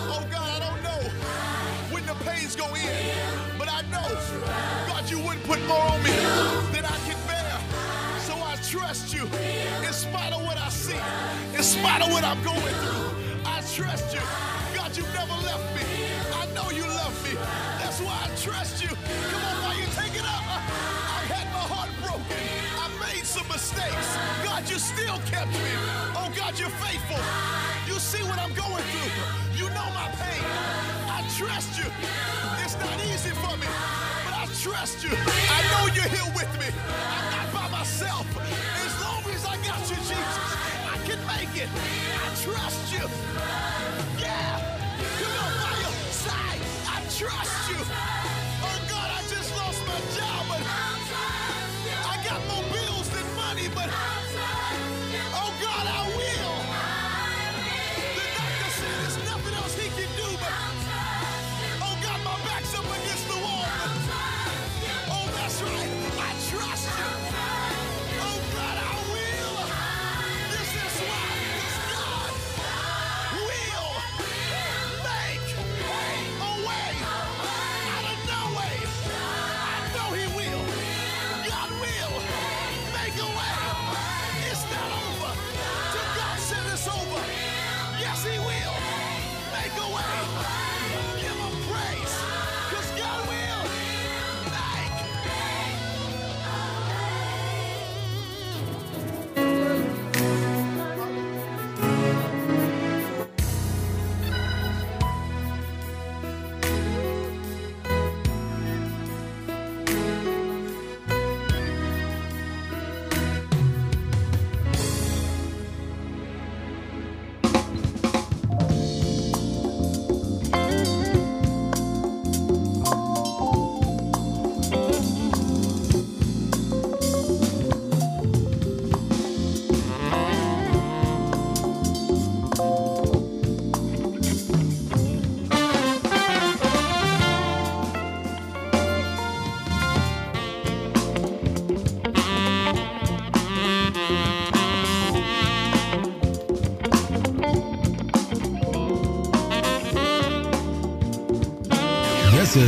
[0.09, 1.09] Oh, God, I don't know
[1.91, 2.89] when the pains go in,
[3.59, 4.07] but I know,
[4.87, 6.11] God, you wouldn't put more on me
[6.73, 7.53] than I can bear.
[8.25, 9.25] So I trust you
[9.85, 10.97] in spite of what I see,
[11.55, 13.09] in spite of what I'm going through.
[13.45, 14.21] I trust you.
[14.73, 15.83] God, You've never left me.
[16.33, 17.35] I know you love me.
[17.81, 18.89] That's why I trust you.
[18.89, 20.45] Come on, while you take it up.
[20.45, 22.37] I had my heart broken.
[22.81, 24.42] I made some mistakes.
[24.63, 25.71] God, you still kept me.
[26.15, 27.19] Oh, God, you're faithful.
[27.85, 29.11] You see what I'm going through.
[29.59, 30.43] You know my pain.
[31.11, 31.89] I trust you.
[32.63, 33.67] It's not easy for me,
[34.23, 35.11] but I trust you.
[35.11, 36.67] I know you're here with me.
[36.71, 38.25] I'm not by myself.
[38.39, 40.39] As long as I got you, Jesus,
[40.87, 41.69] I can make it.
[42.23, 43.05] I trust you.
[44.17, 44.79] Yeah.
[45.19, 46.61] Come on, by your side.
[46.87, 47.62] I trust you.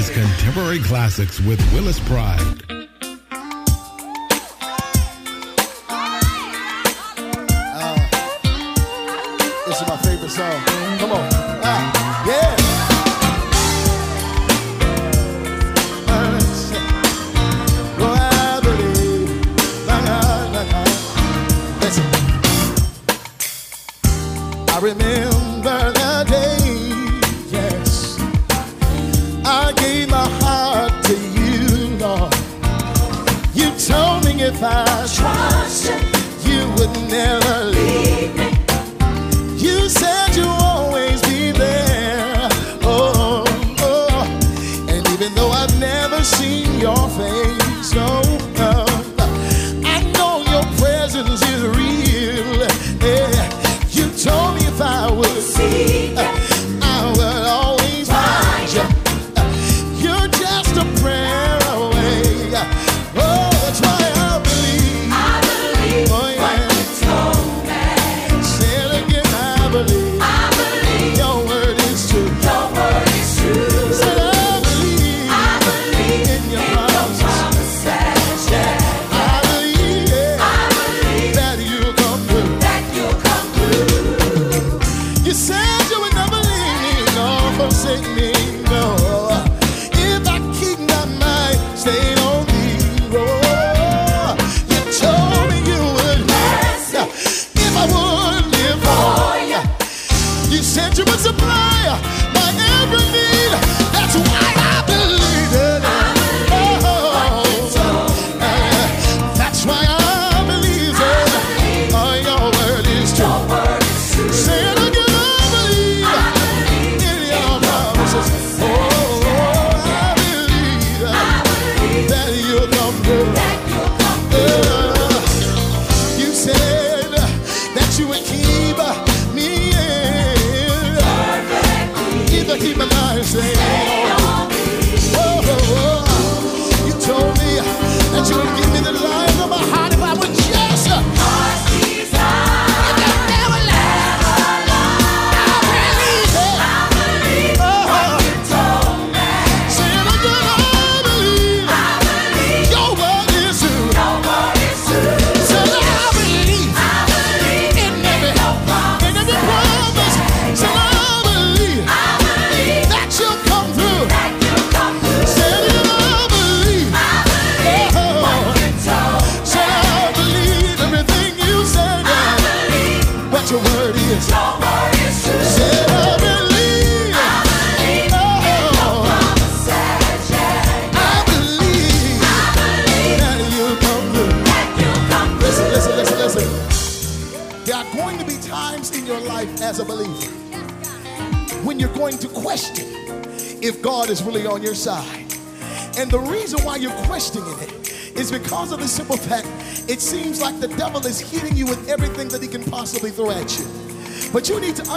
[0.10, 2.55] Contemporary Classics with Willis Pride.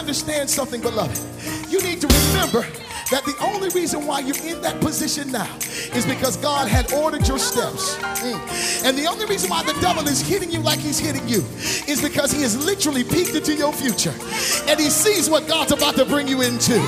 [0.09, 1.21] understand something, beloved.
[1.71, 2.63] You need to remember
[3.11, 5.55] that the only reason why you're in that position now
[5.93, 7.95] is because God had ordered your steps.
[8.25, 8.87] Mm.
[8.87, 11.45] And the only reason why the devil is hitting you like he's hitting you
[11.87, 14.15] is because he has literally peeked into your future
[14.67, 16.81] and he sees what God's about to bring you into.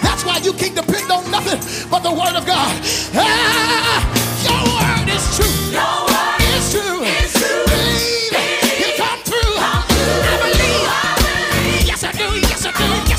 [0.00, 2.72] That's why you can't depend on nothing but the word of God.
[3.12, 4.00] Ah,
[4.48, 5.76] your word is true.
[5.76, 7.04] Your word is true.
[7.04, 7.41] Is true.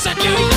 [0.06, 0.53] Yes, I.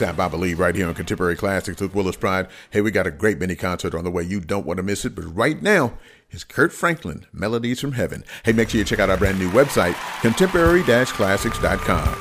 [0.00, 2.48] ASAP, I believe, right here on Contemporary Classics with Willis Pride.
[2.70, 4.22] Hey, we got a great mini concert on the way.
[4.22, 5.14] You don't want to miss it.
[5.14, 5.94] But right now
[6.30, 8.24] is Kirk Franklin, Melodies from Heaven.
[8.44, 12.19] Hey, make sure you check out our brand new website, contemporary-classics.com.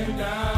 [0.00, 0.49] ajudar.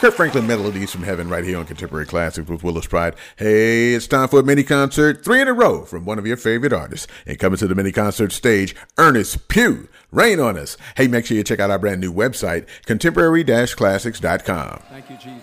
[0.00, 3.16] Kirk Franklin melodies from heaven right here on Contemporary Classics with Willis Pride.
[3.34, 6.36] Hey, it's time for a mini concert, three in a row from one of your
[6.36, 7.08] favorite artists.
[7.26, 9.88] And coming to the mini concert stage, Ernest Pugh.
[10.12, 10.76] Rain on us.
[10.96, 14.82] Hey, make sure you check out our brand new website, contemporary-classics.com.
[14.88, 15.42] Thank you, Jesus.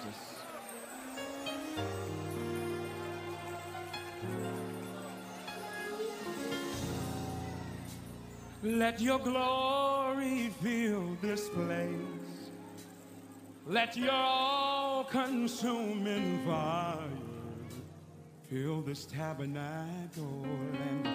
[8.64, 12.15] Let your glory fill this place.
[13.68, 17.00] Let your all consuming fire
[18.48, 21.10] fill this tabernacle and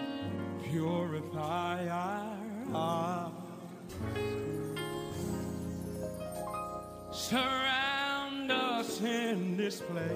[0.65, 2.37] purify our
[2.73, 3.37] hearts.
[7.13, 10.11] Surround us in this place.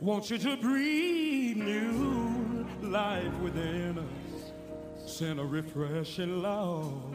[0.00, 4.52] Want you to breathe new life within us.
[5.06, 7.14] Send a refreshing love.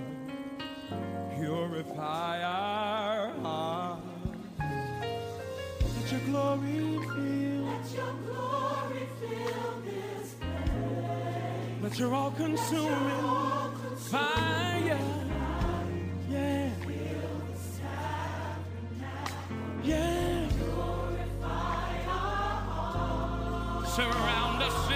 [1.38, 4.06] Purify our hearts.
[5.96, 7.64] Let your glory fill.
[7.66, 11.82] Let your glory fill this place.
[11.82, 13.24] Let your all-consuming
[13.98, 15.00] fire.
[16.30, 16.72] Yeah.
[19.84, 20.50] Yeah.
[23.96, 24.89] Surround us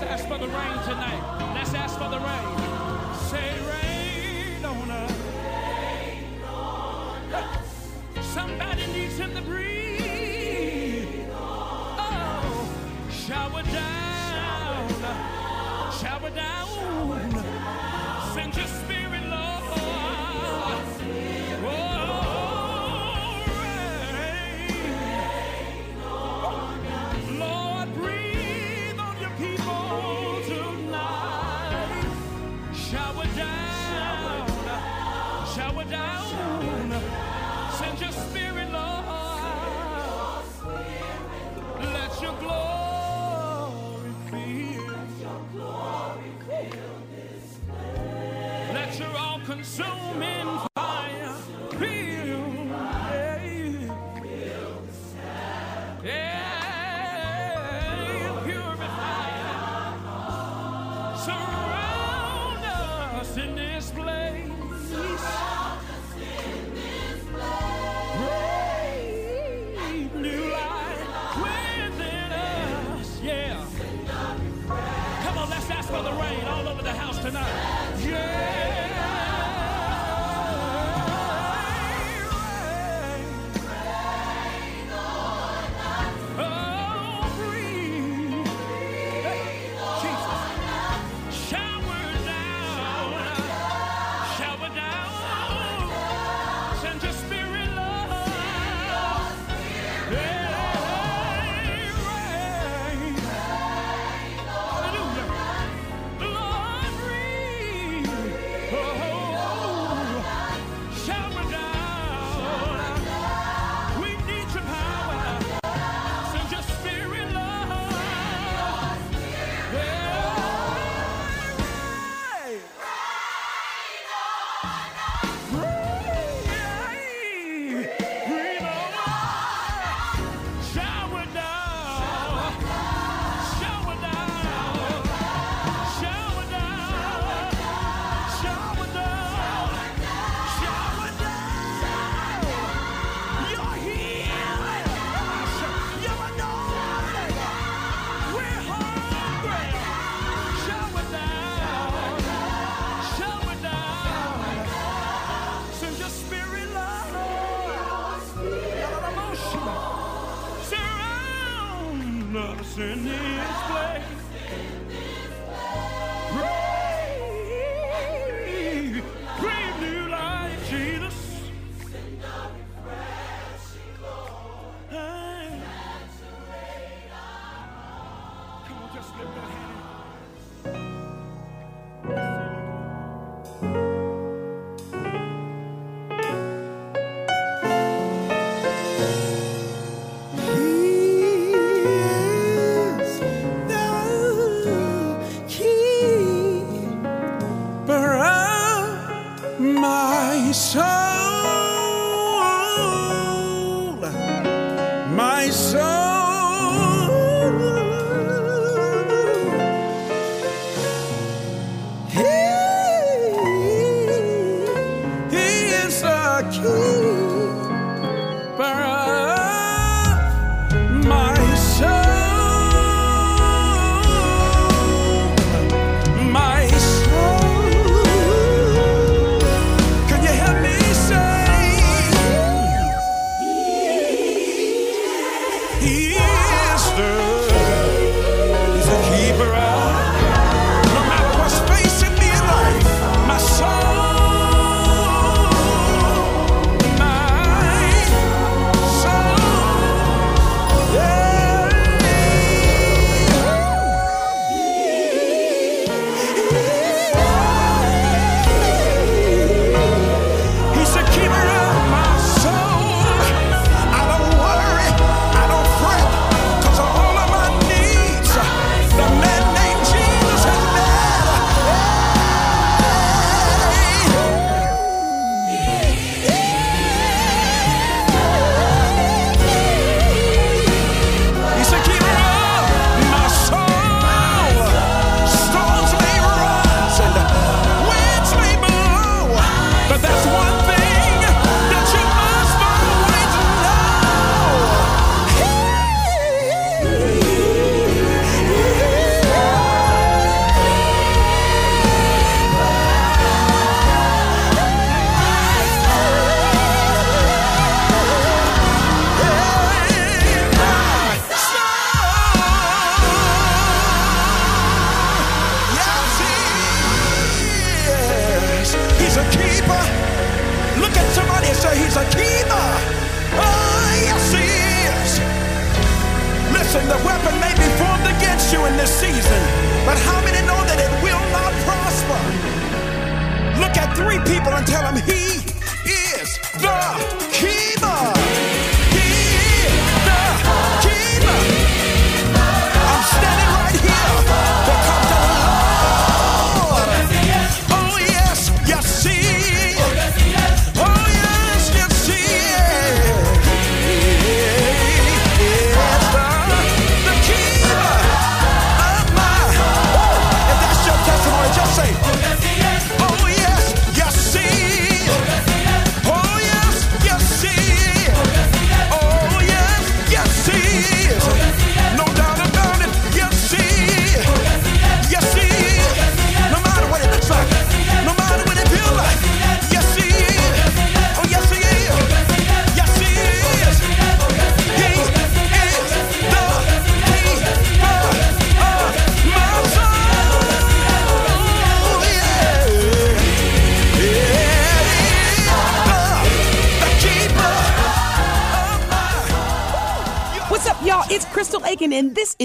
[0.00, 1.54] let's ask for the rain tonight.
[1.54, 3.14] Let's ask for the rain.
[3.30, 5.10] Say rain on us.
[5.46, 8.26] Rain on us.
[8.34, 9.65] Somebody needs him to breathe.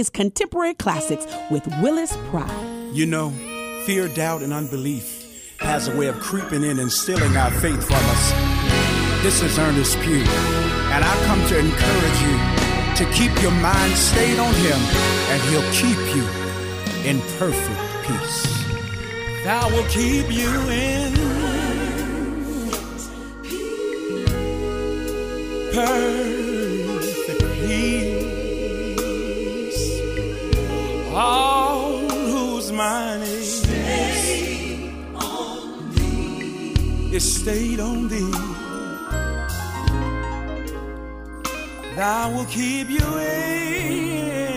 [0.01, 2.89] is Contemporary Classics with Willis Pride.
[2.91, 3.29] You know,
[3.85, 5.05] fear, doubt, and unbelief
[5.59, 8.31] has a way of creeping in and stealing our faith from us.
[9.21, 10.25] This is Ernest Pugh,
[10.93, 12.35] and I come to encourage you
[12.97, 14.79] to keep your mind stayed on Him,
[15.29, 16.25] and He'll keep you
[17.07, 18.47] in perfect peace.
[19.43, 21.13] Thou will keep you in
[25.75, 28.10] perfect peace.
[37.21, 38.31] stayed on thee.
[41.95, 44.55] Thou will keep you in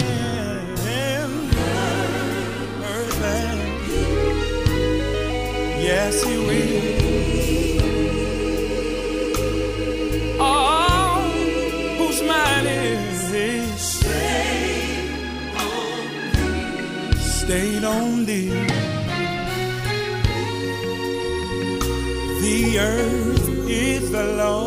[2.80, 3.60] perfect.
[5.88, 6.82] Yes, He will.
[10.40, 11.20] Oh,
[11.98, 13.82] whose mind is this?
[14.00, 15.10] Stayed
[15.58, 17.20] on thee.
[17.20, 18.23] Stayed on
[22.78, 24.63] earth is the Lord.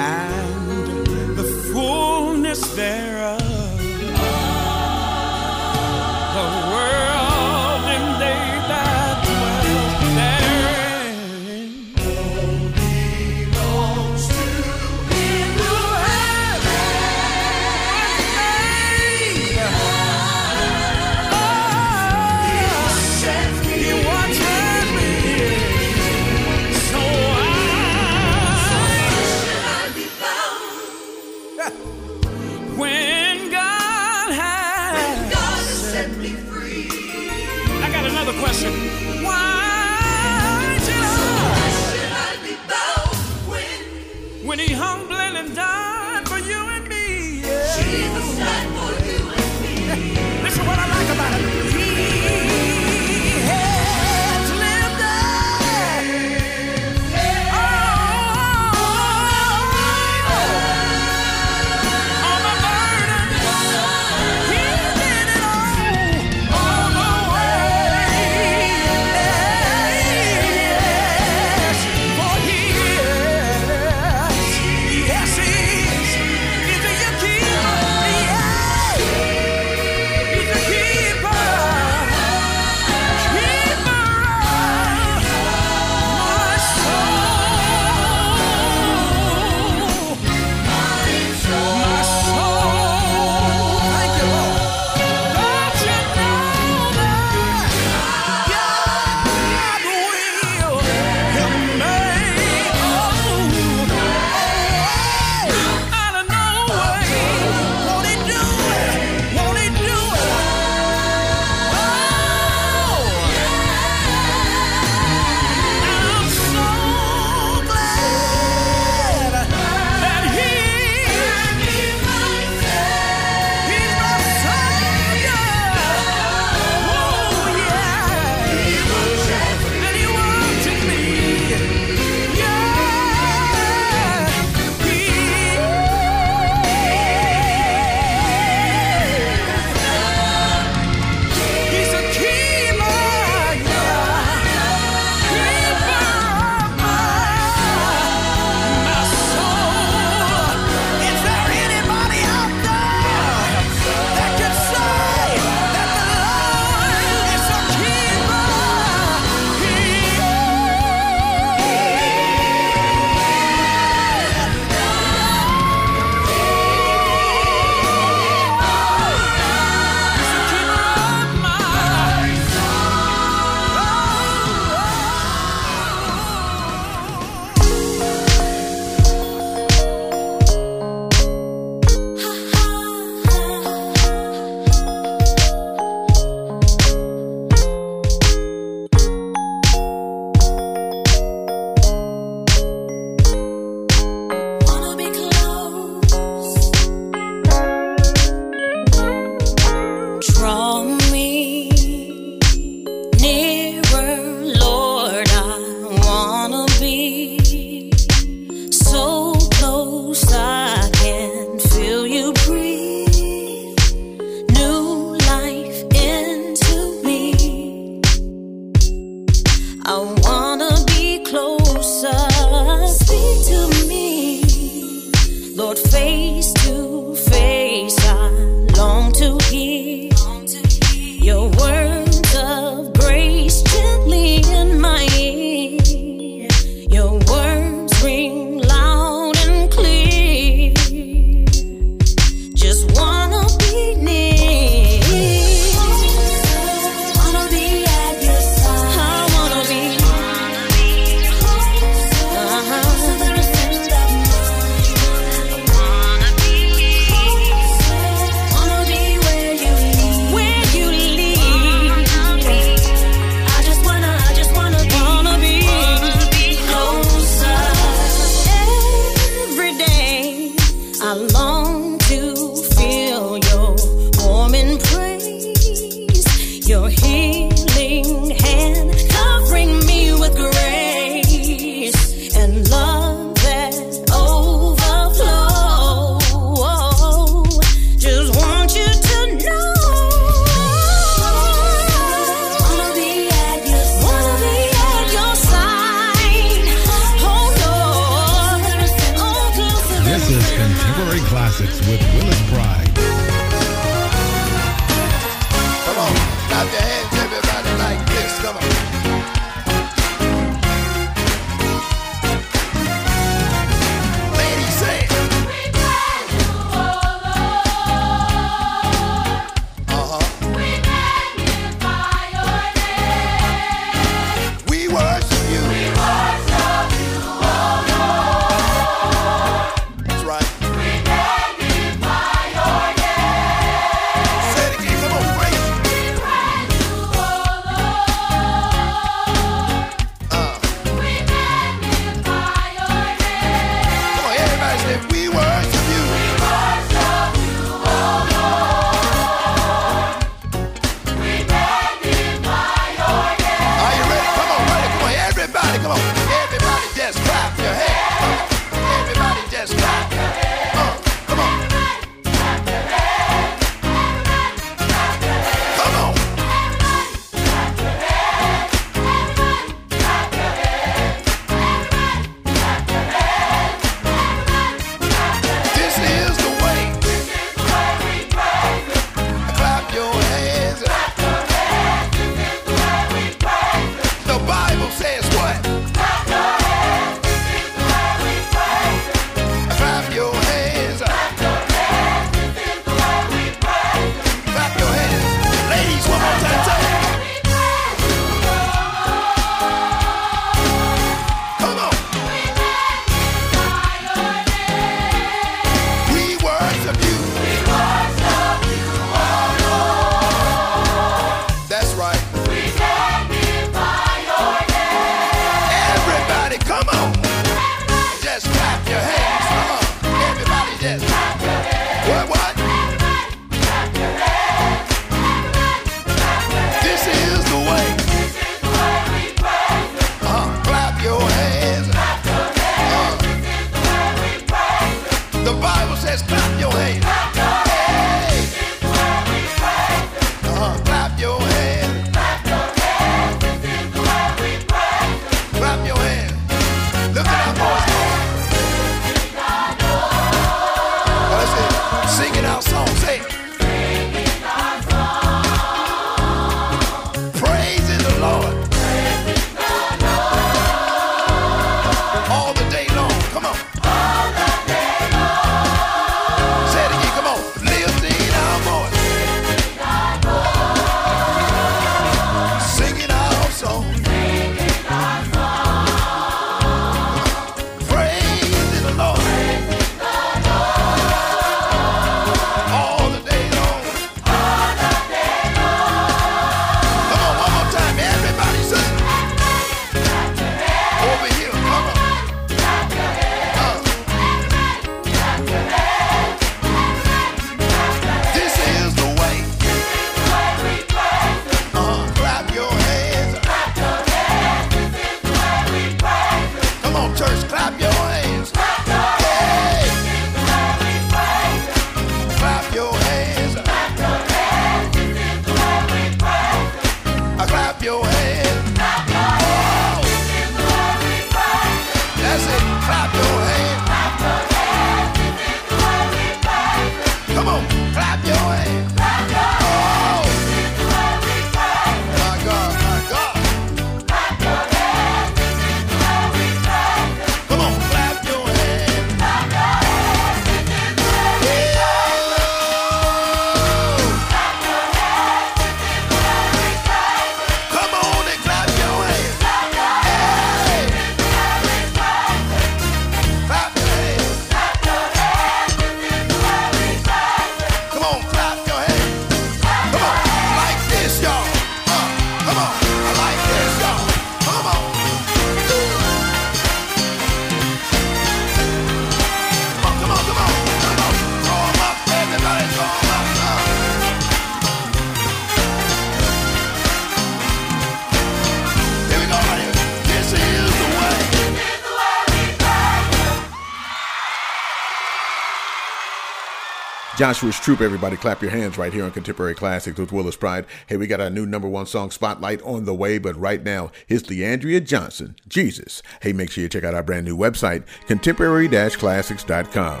[587.20, 590.64] Joshua's Troop, everybody clap your hands right here on Contemporary Classics with Willis Pride.
[590.86, 593.92] Hey, we got our new number one song spotlight on the way, but right now,
[594.06, 596.02] here's Leandria Johnson, Jesus.
[596.22, 600.00] Hey, make sure you check out our brand new website, contemporary-classics.com.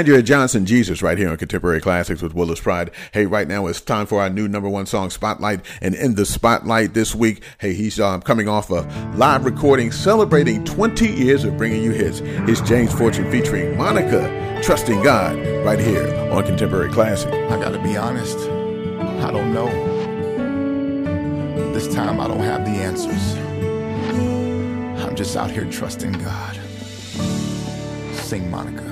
[0.00, 2.90] Leandria Johnson, Jesus, right here on Contemporary Classics with Willis Pride.
[3.12, 5.60] Hey, right now it's time for our new number one song spotlight.
[5.82, 10.64] And in the spotlight this week, hey, he's um, coming off a live recording celebrating
[10.64, 12.22] 20 years of bringing you hits.
[12.24, 17.30] It's James Fortune featuring Monica, Trusting God, right here on Contemporary Classic.
[17.30, 19.68] I gotta be honest, I don't know.
[21.74, 23.36] This time I don't have the answers.
[25.04, 26.58] I'm just out here trusting God.
[28.14, 28.89] Sing Monica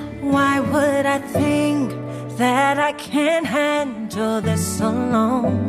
[0.71, 1.91] would I think
[2.37, 5.67] that I can handle this alone?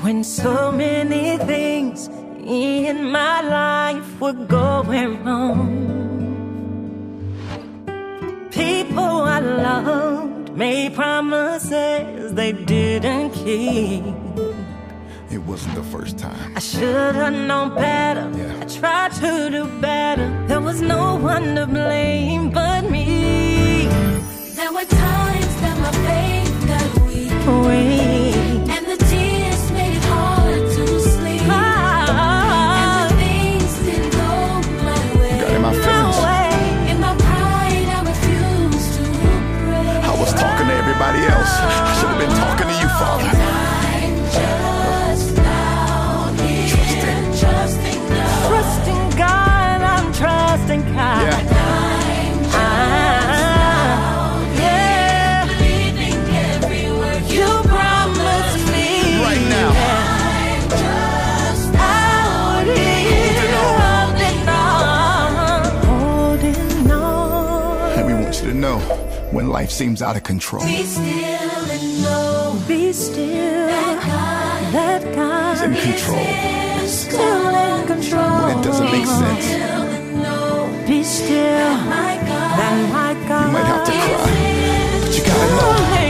[0.00, 2.08] When so many things
[2.46, 5.86] in my life were going wrong.
[8.50, 14.04] People I loved made promises they didn't keep.
[15.30, 16.56] It wasn't the first time.
[16.56, 18.30] I should have known better.
[18.34, 18.60] Yeah.
[18.62, 20.35] I tried to do better
[20.76, 23.86] was no one to blame but me.
[24.56, 27.66] There were times that my faith got weak.
[27.66, 28.05] Wait.
[69.46, 70.64] when life seems out of control.
[70.64, 72.64] Be still and know.
[72.66, 73.66] Be still.
[74.72, 76.26] That God, is in control.
[76.82, 78.42] Is still in control.
[78.42, 79.46] When it doesn't make sense.
[80.88, 81.72] Be still.
[82.58, 83.46] That my God.
[83.46, 84.26] You might have to cry,
[85.02, 85.74] but you gotta know.
[85.78, 86.05] Oh,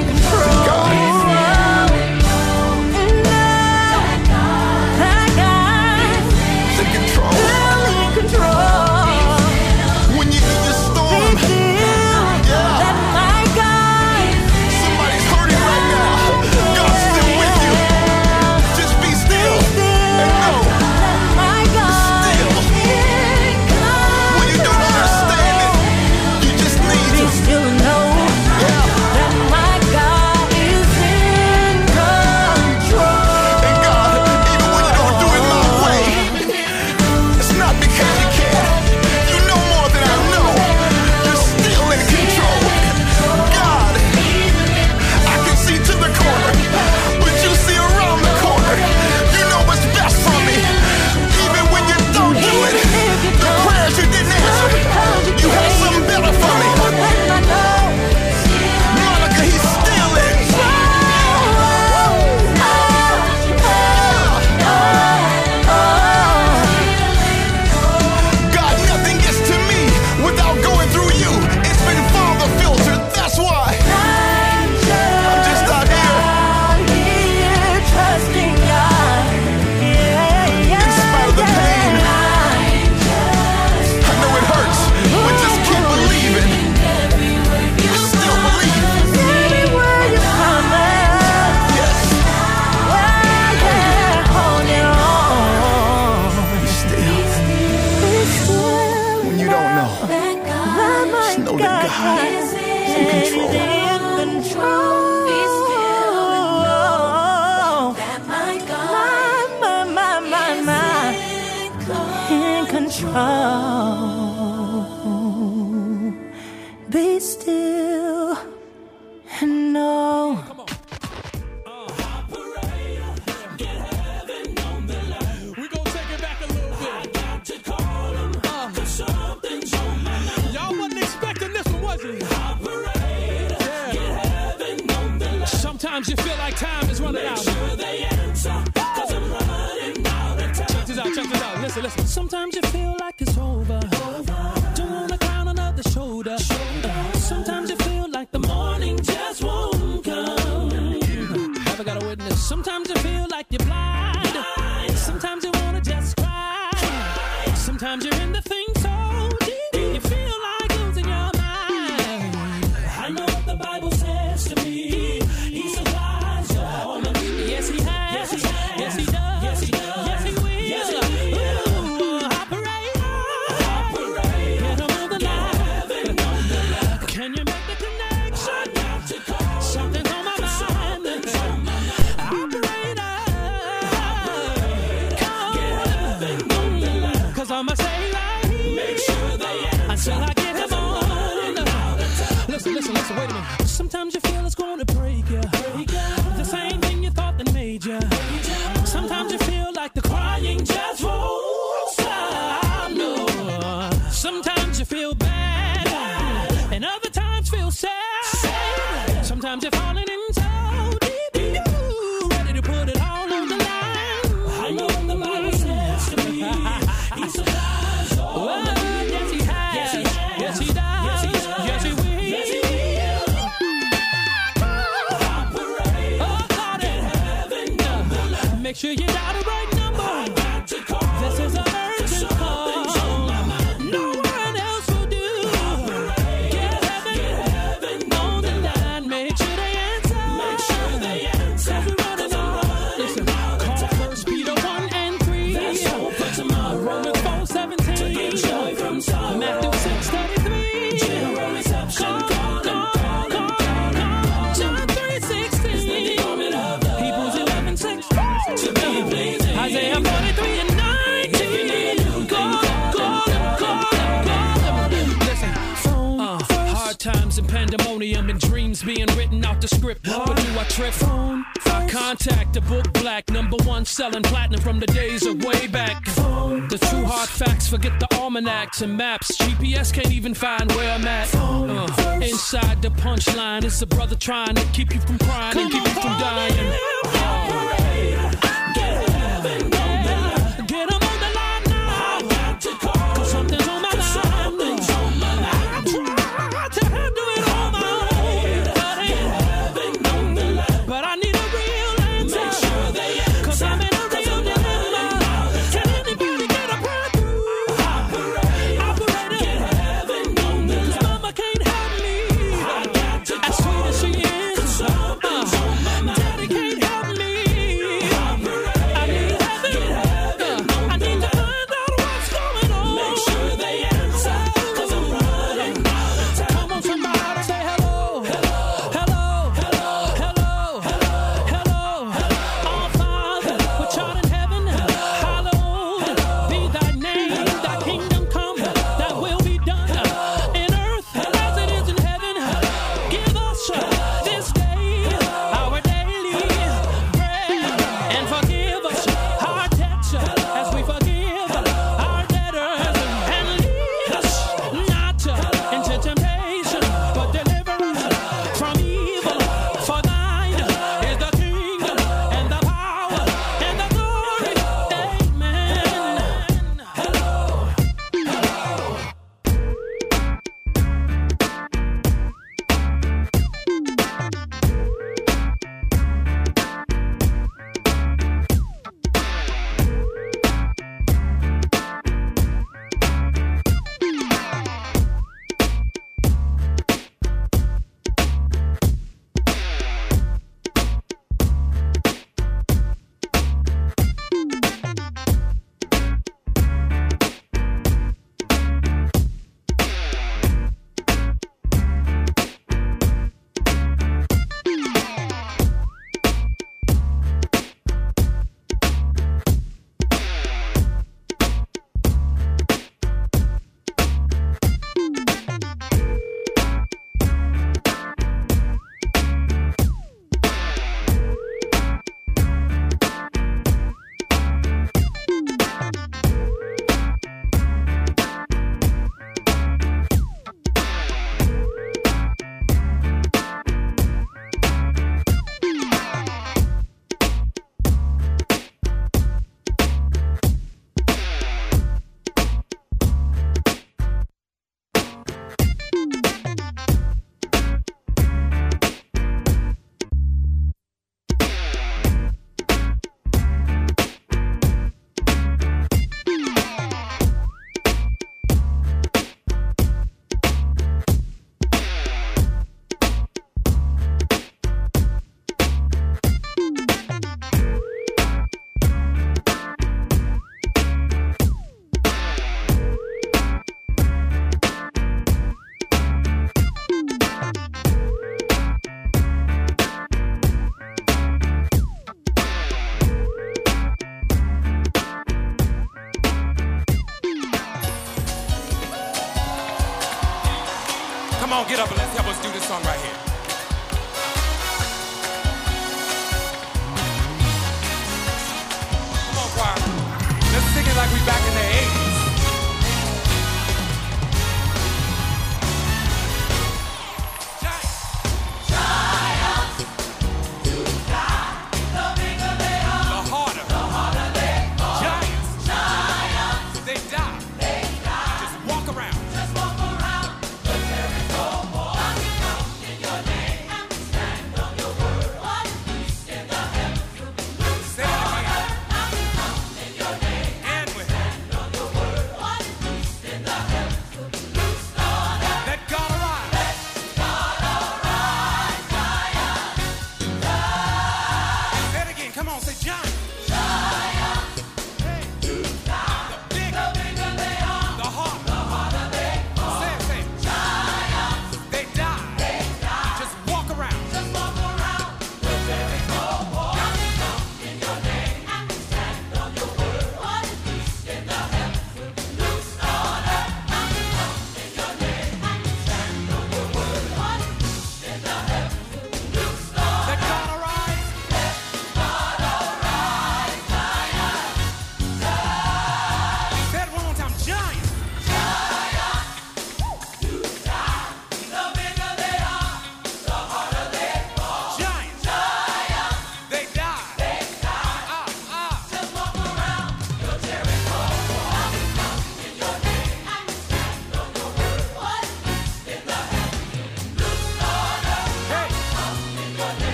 [283.66, 285.18] it's a brother trying to keep you from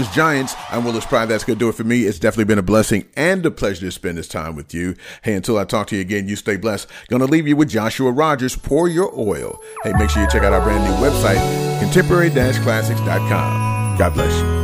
[0.00, 0.54] Giants.
[0.70, 1.26] I'm Willis Pride.
[1.26, 2.04] That's going to do it for me.
[2.04, 4.96] It's definitely been a blessing and a pleasure to spend this time with you.
[5.20, 6.88] Hey, until I talk to you again, you stay blessed.
[7.08, 9.60] Going to leave you with Joshua Rogers, Pour Your Oil.
[9.84, 11.36] Hey, make sure you check out our brand new website,
[11.80, 13.98] contemporary-classics.com.
[13.98, 14.62] God bless you.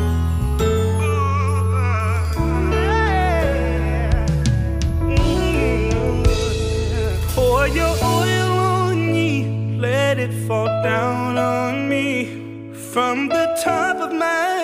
[9.79, 14.58] let it fall down on me from the top of my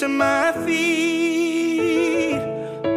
[0.00, 2.40] to my feet.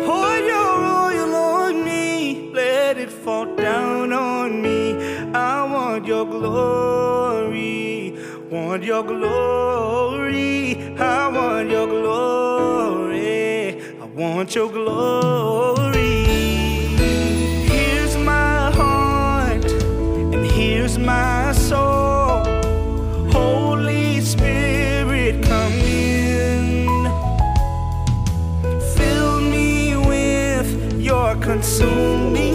[0.06, 0.74] Pour your
[1.04, 4.96] oil on me, let it fall down on me.
[5.34, 8.18] I want your glory,
[8.50, 16.24] want your glory, I want your glory, I want your glory.
[17.68, 22.23] Here's my heart, and here's my soul.
[31.64, 31.88] 送
[32.34, 32.53] 你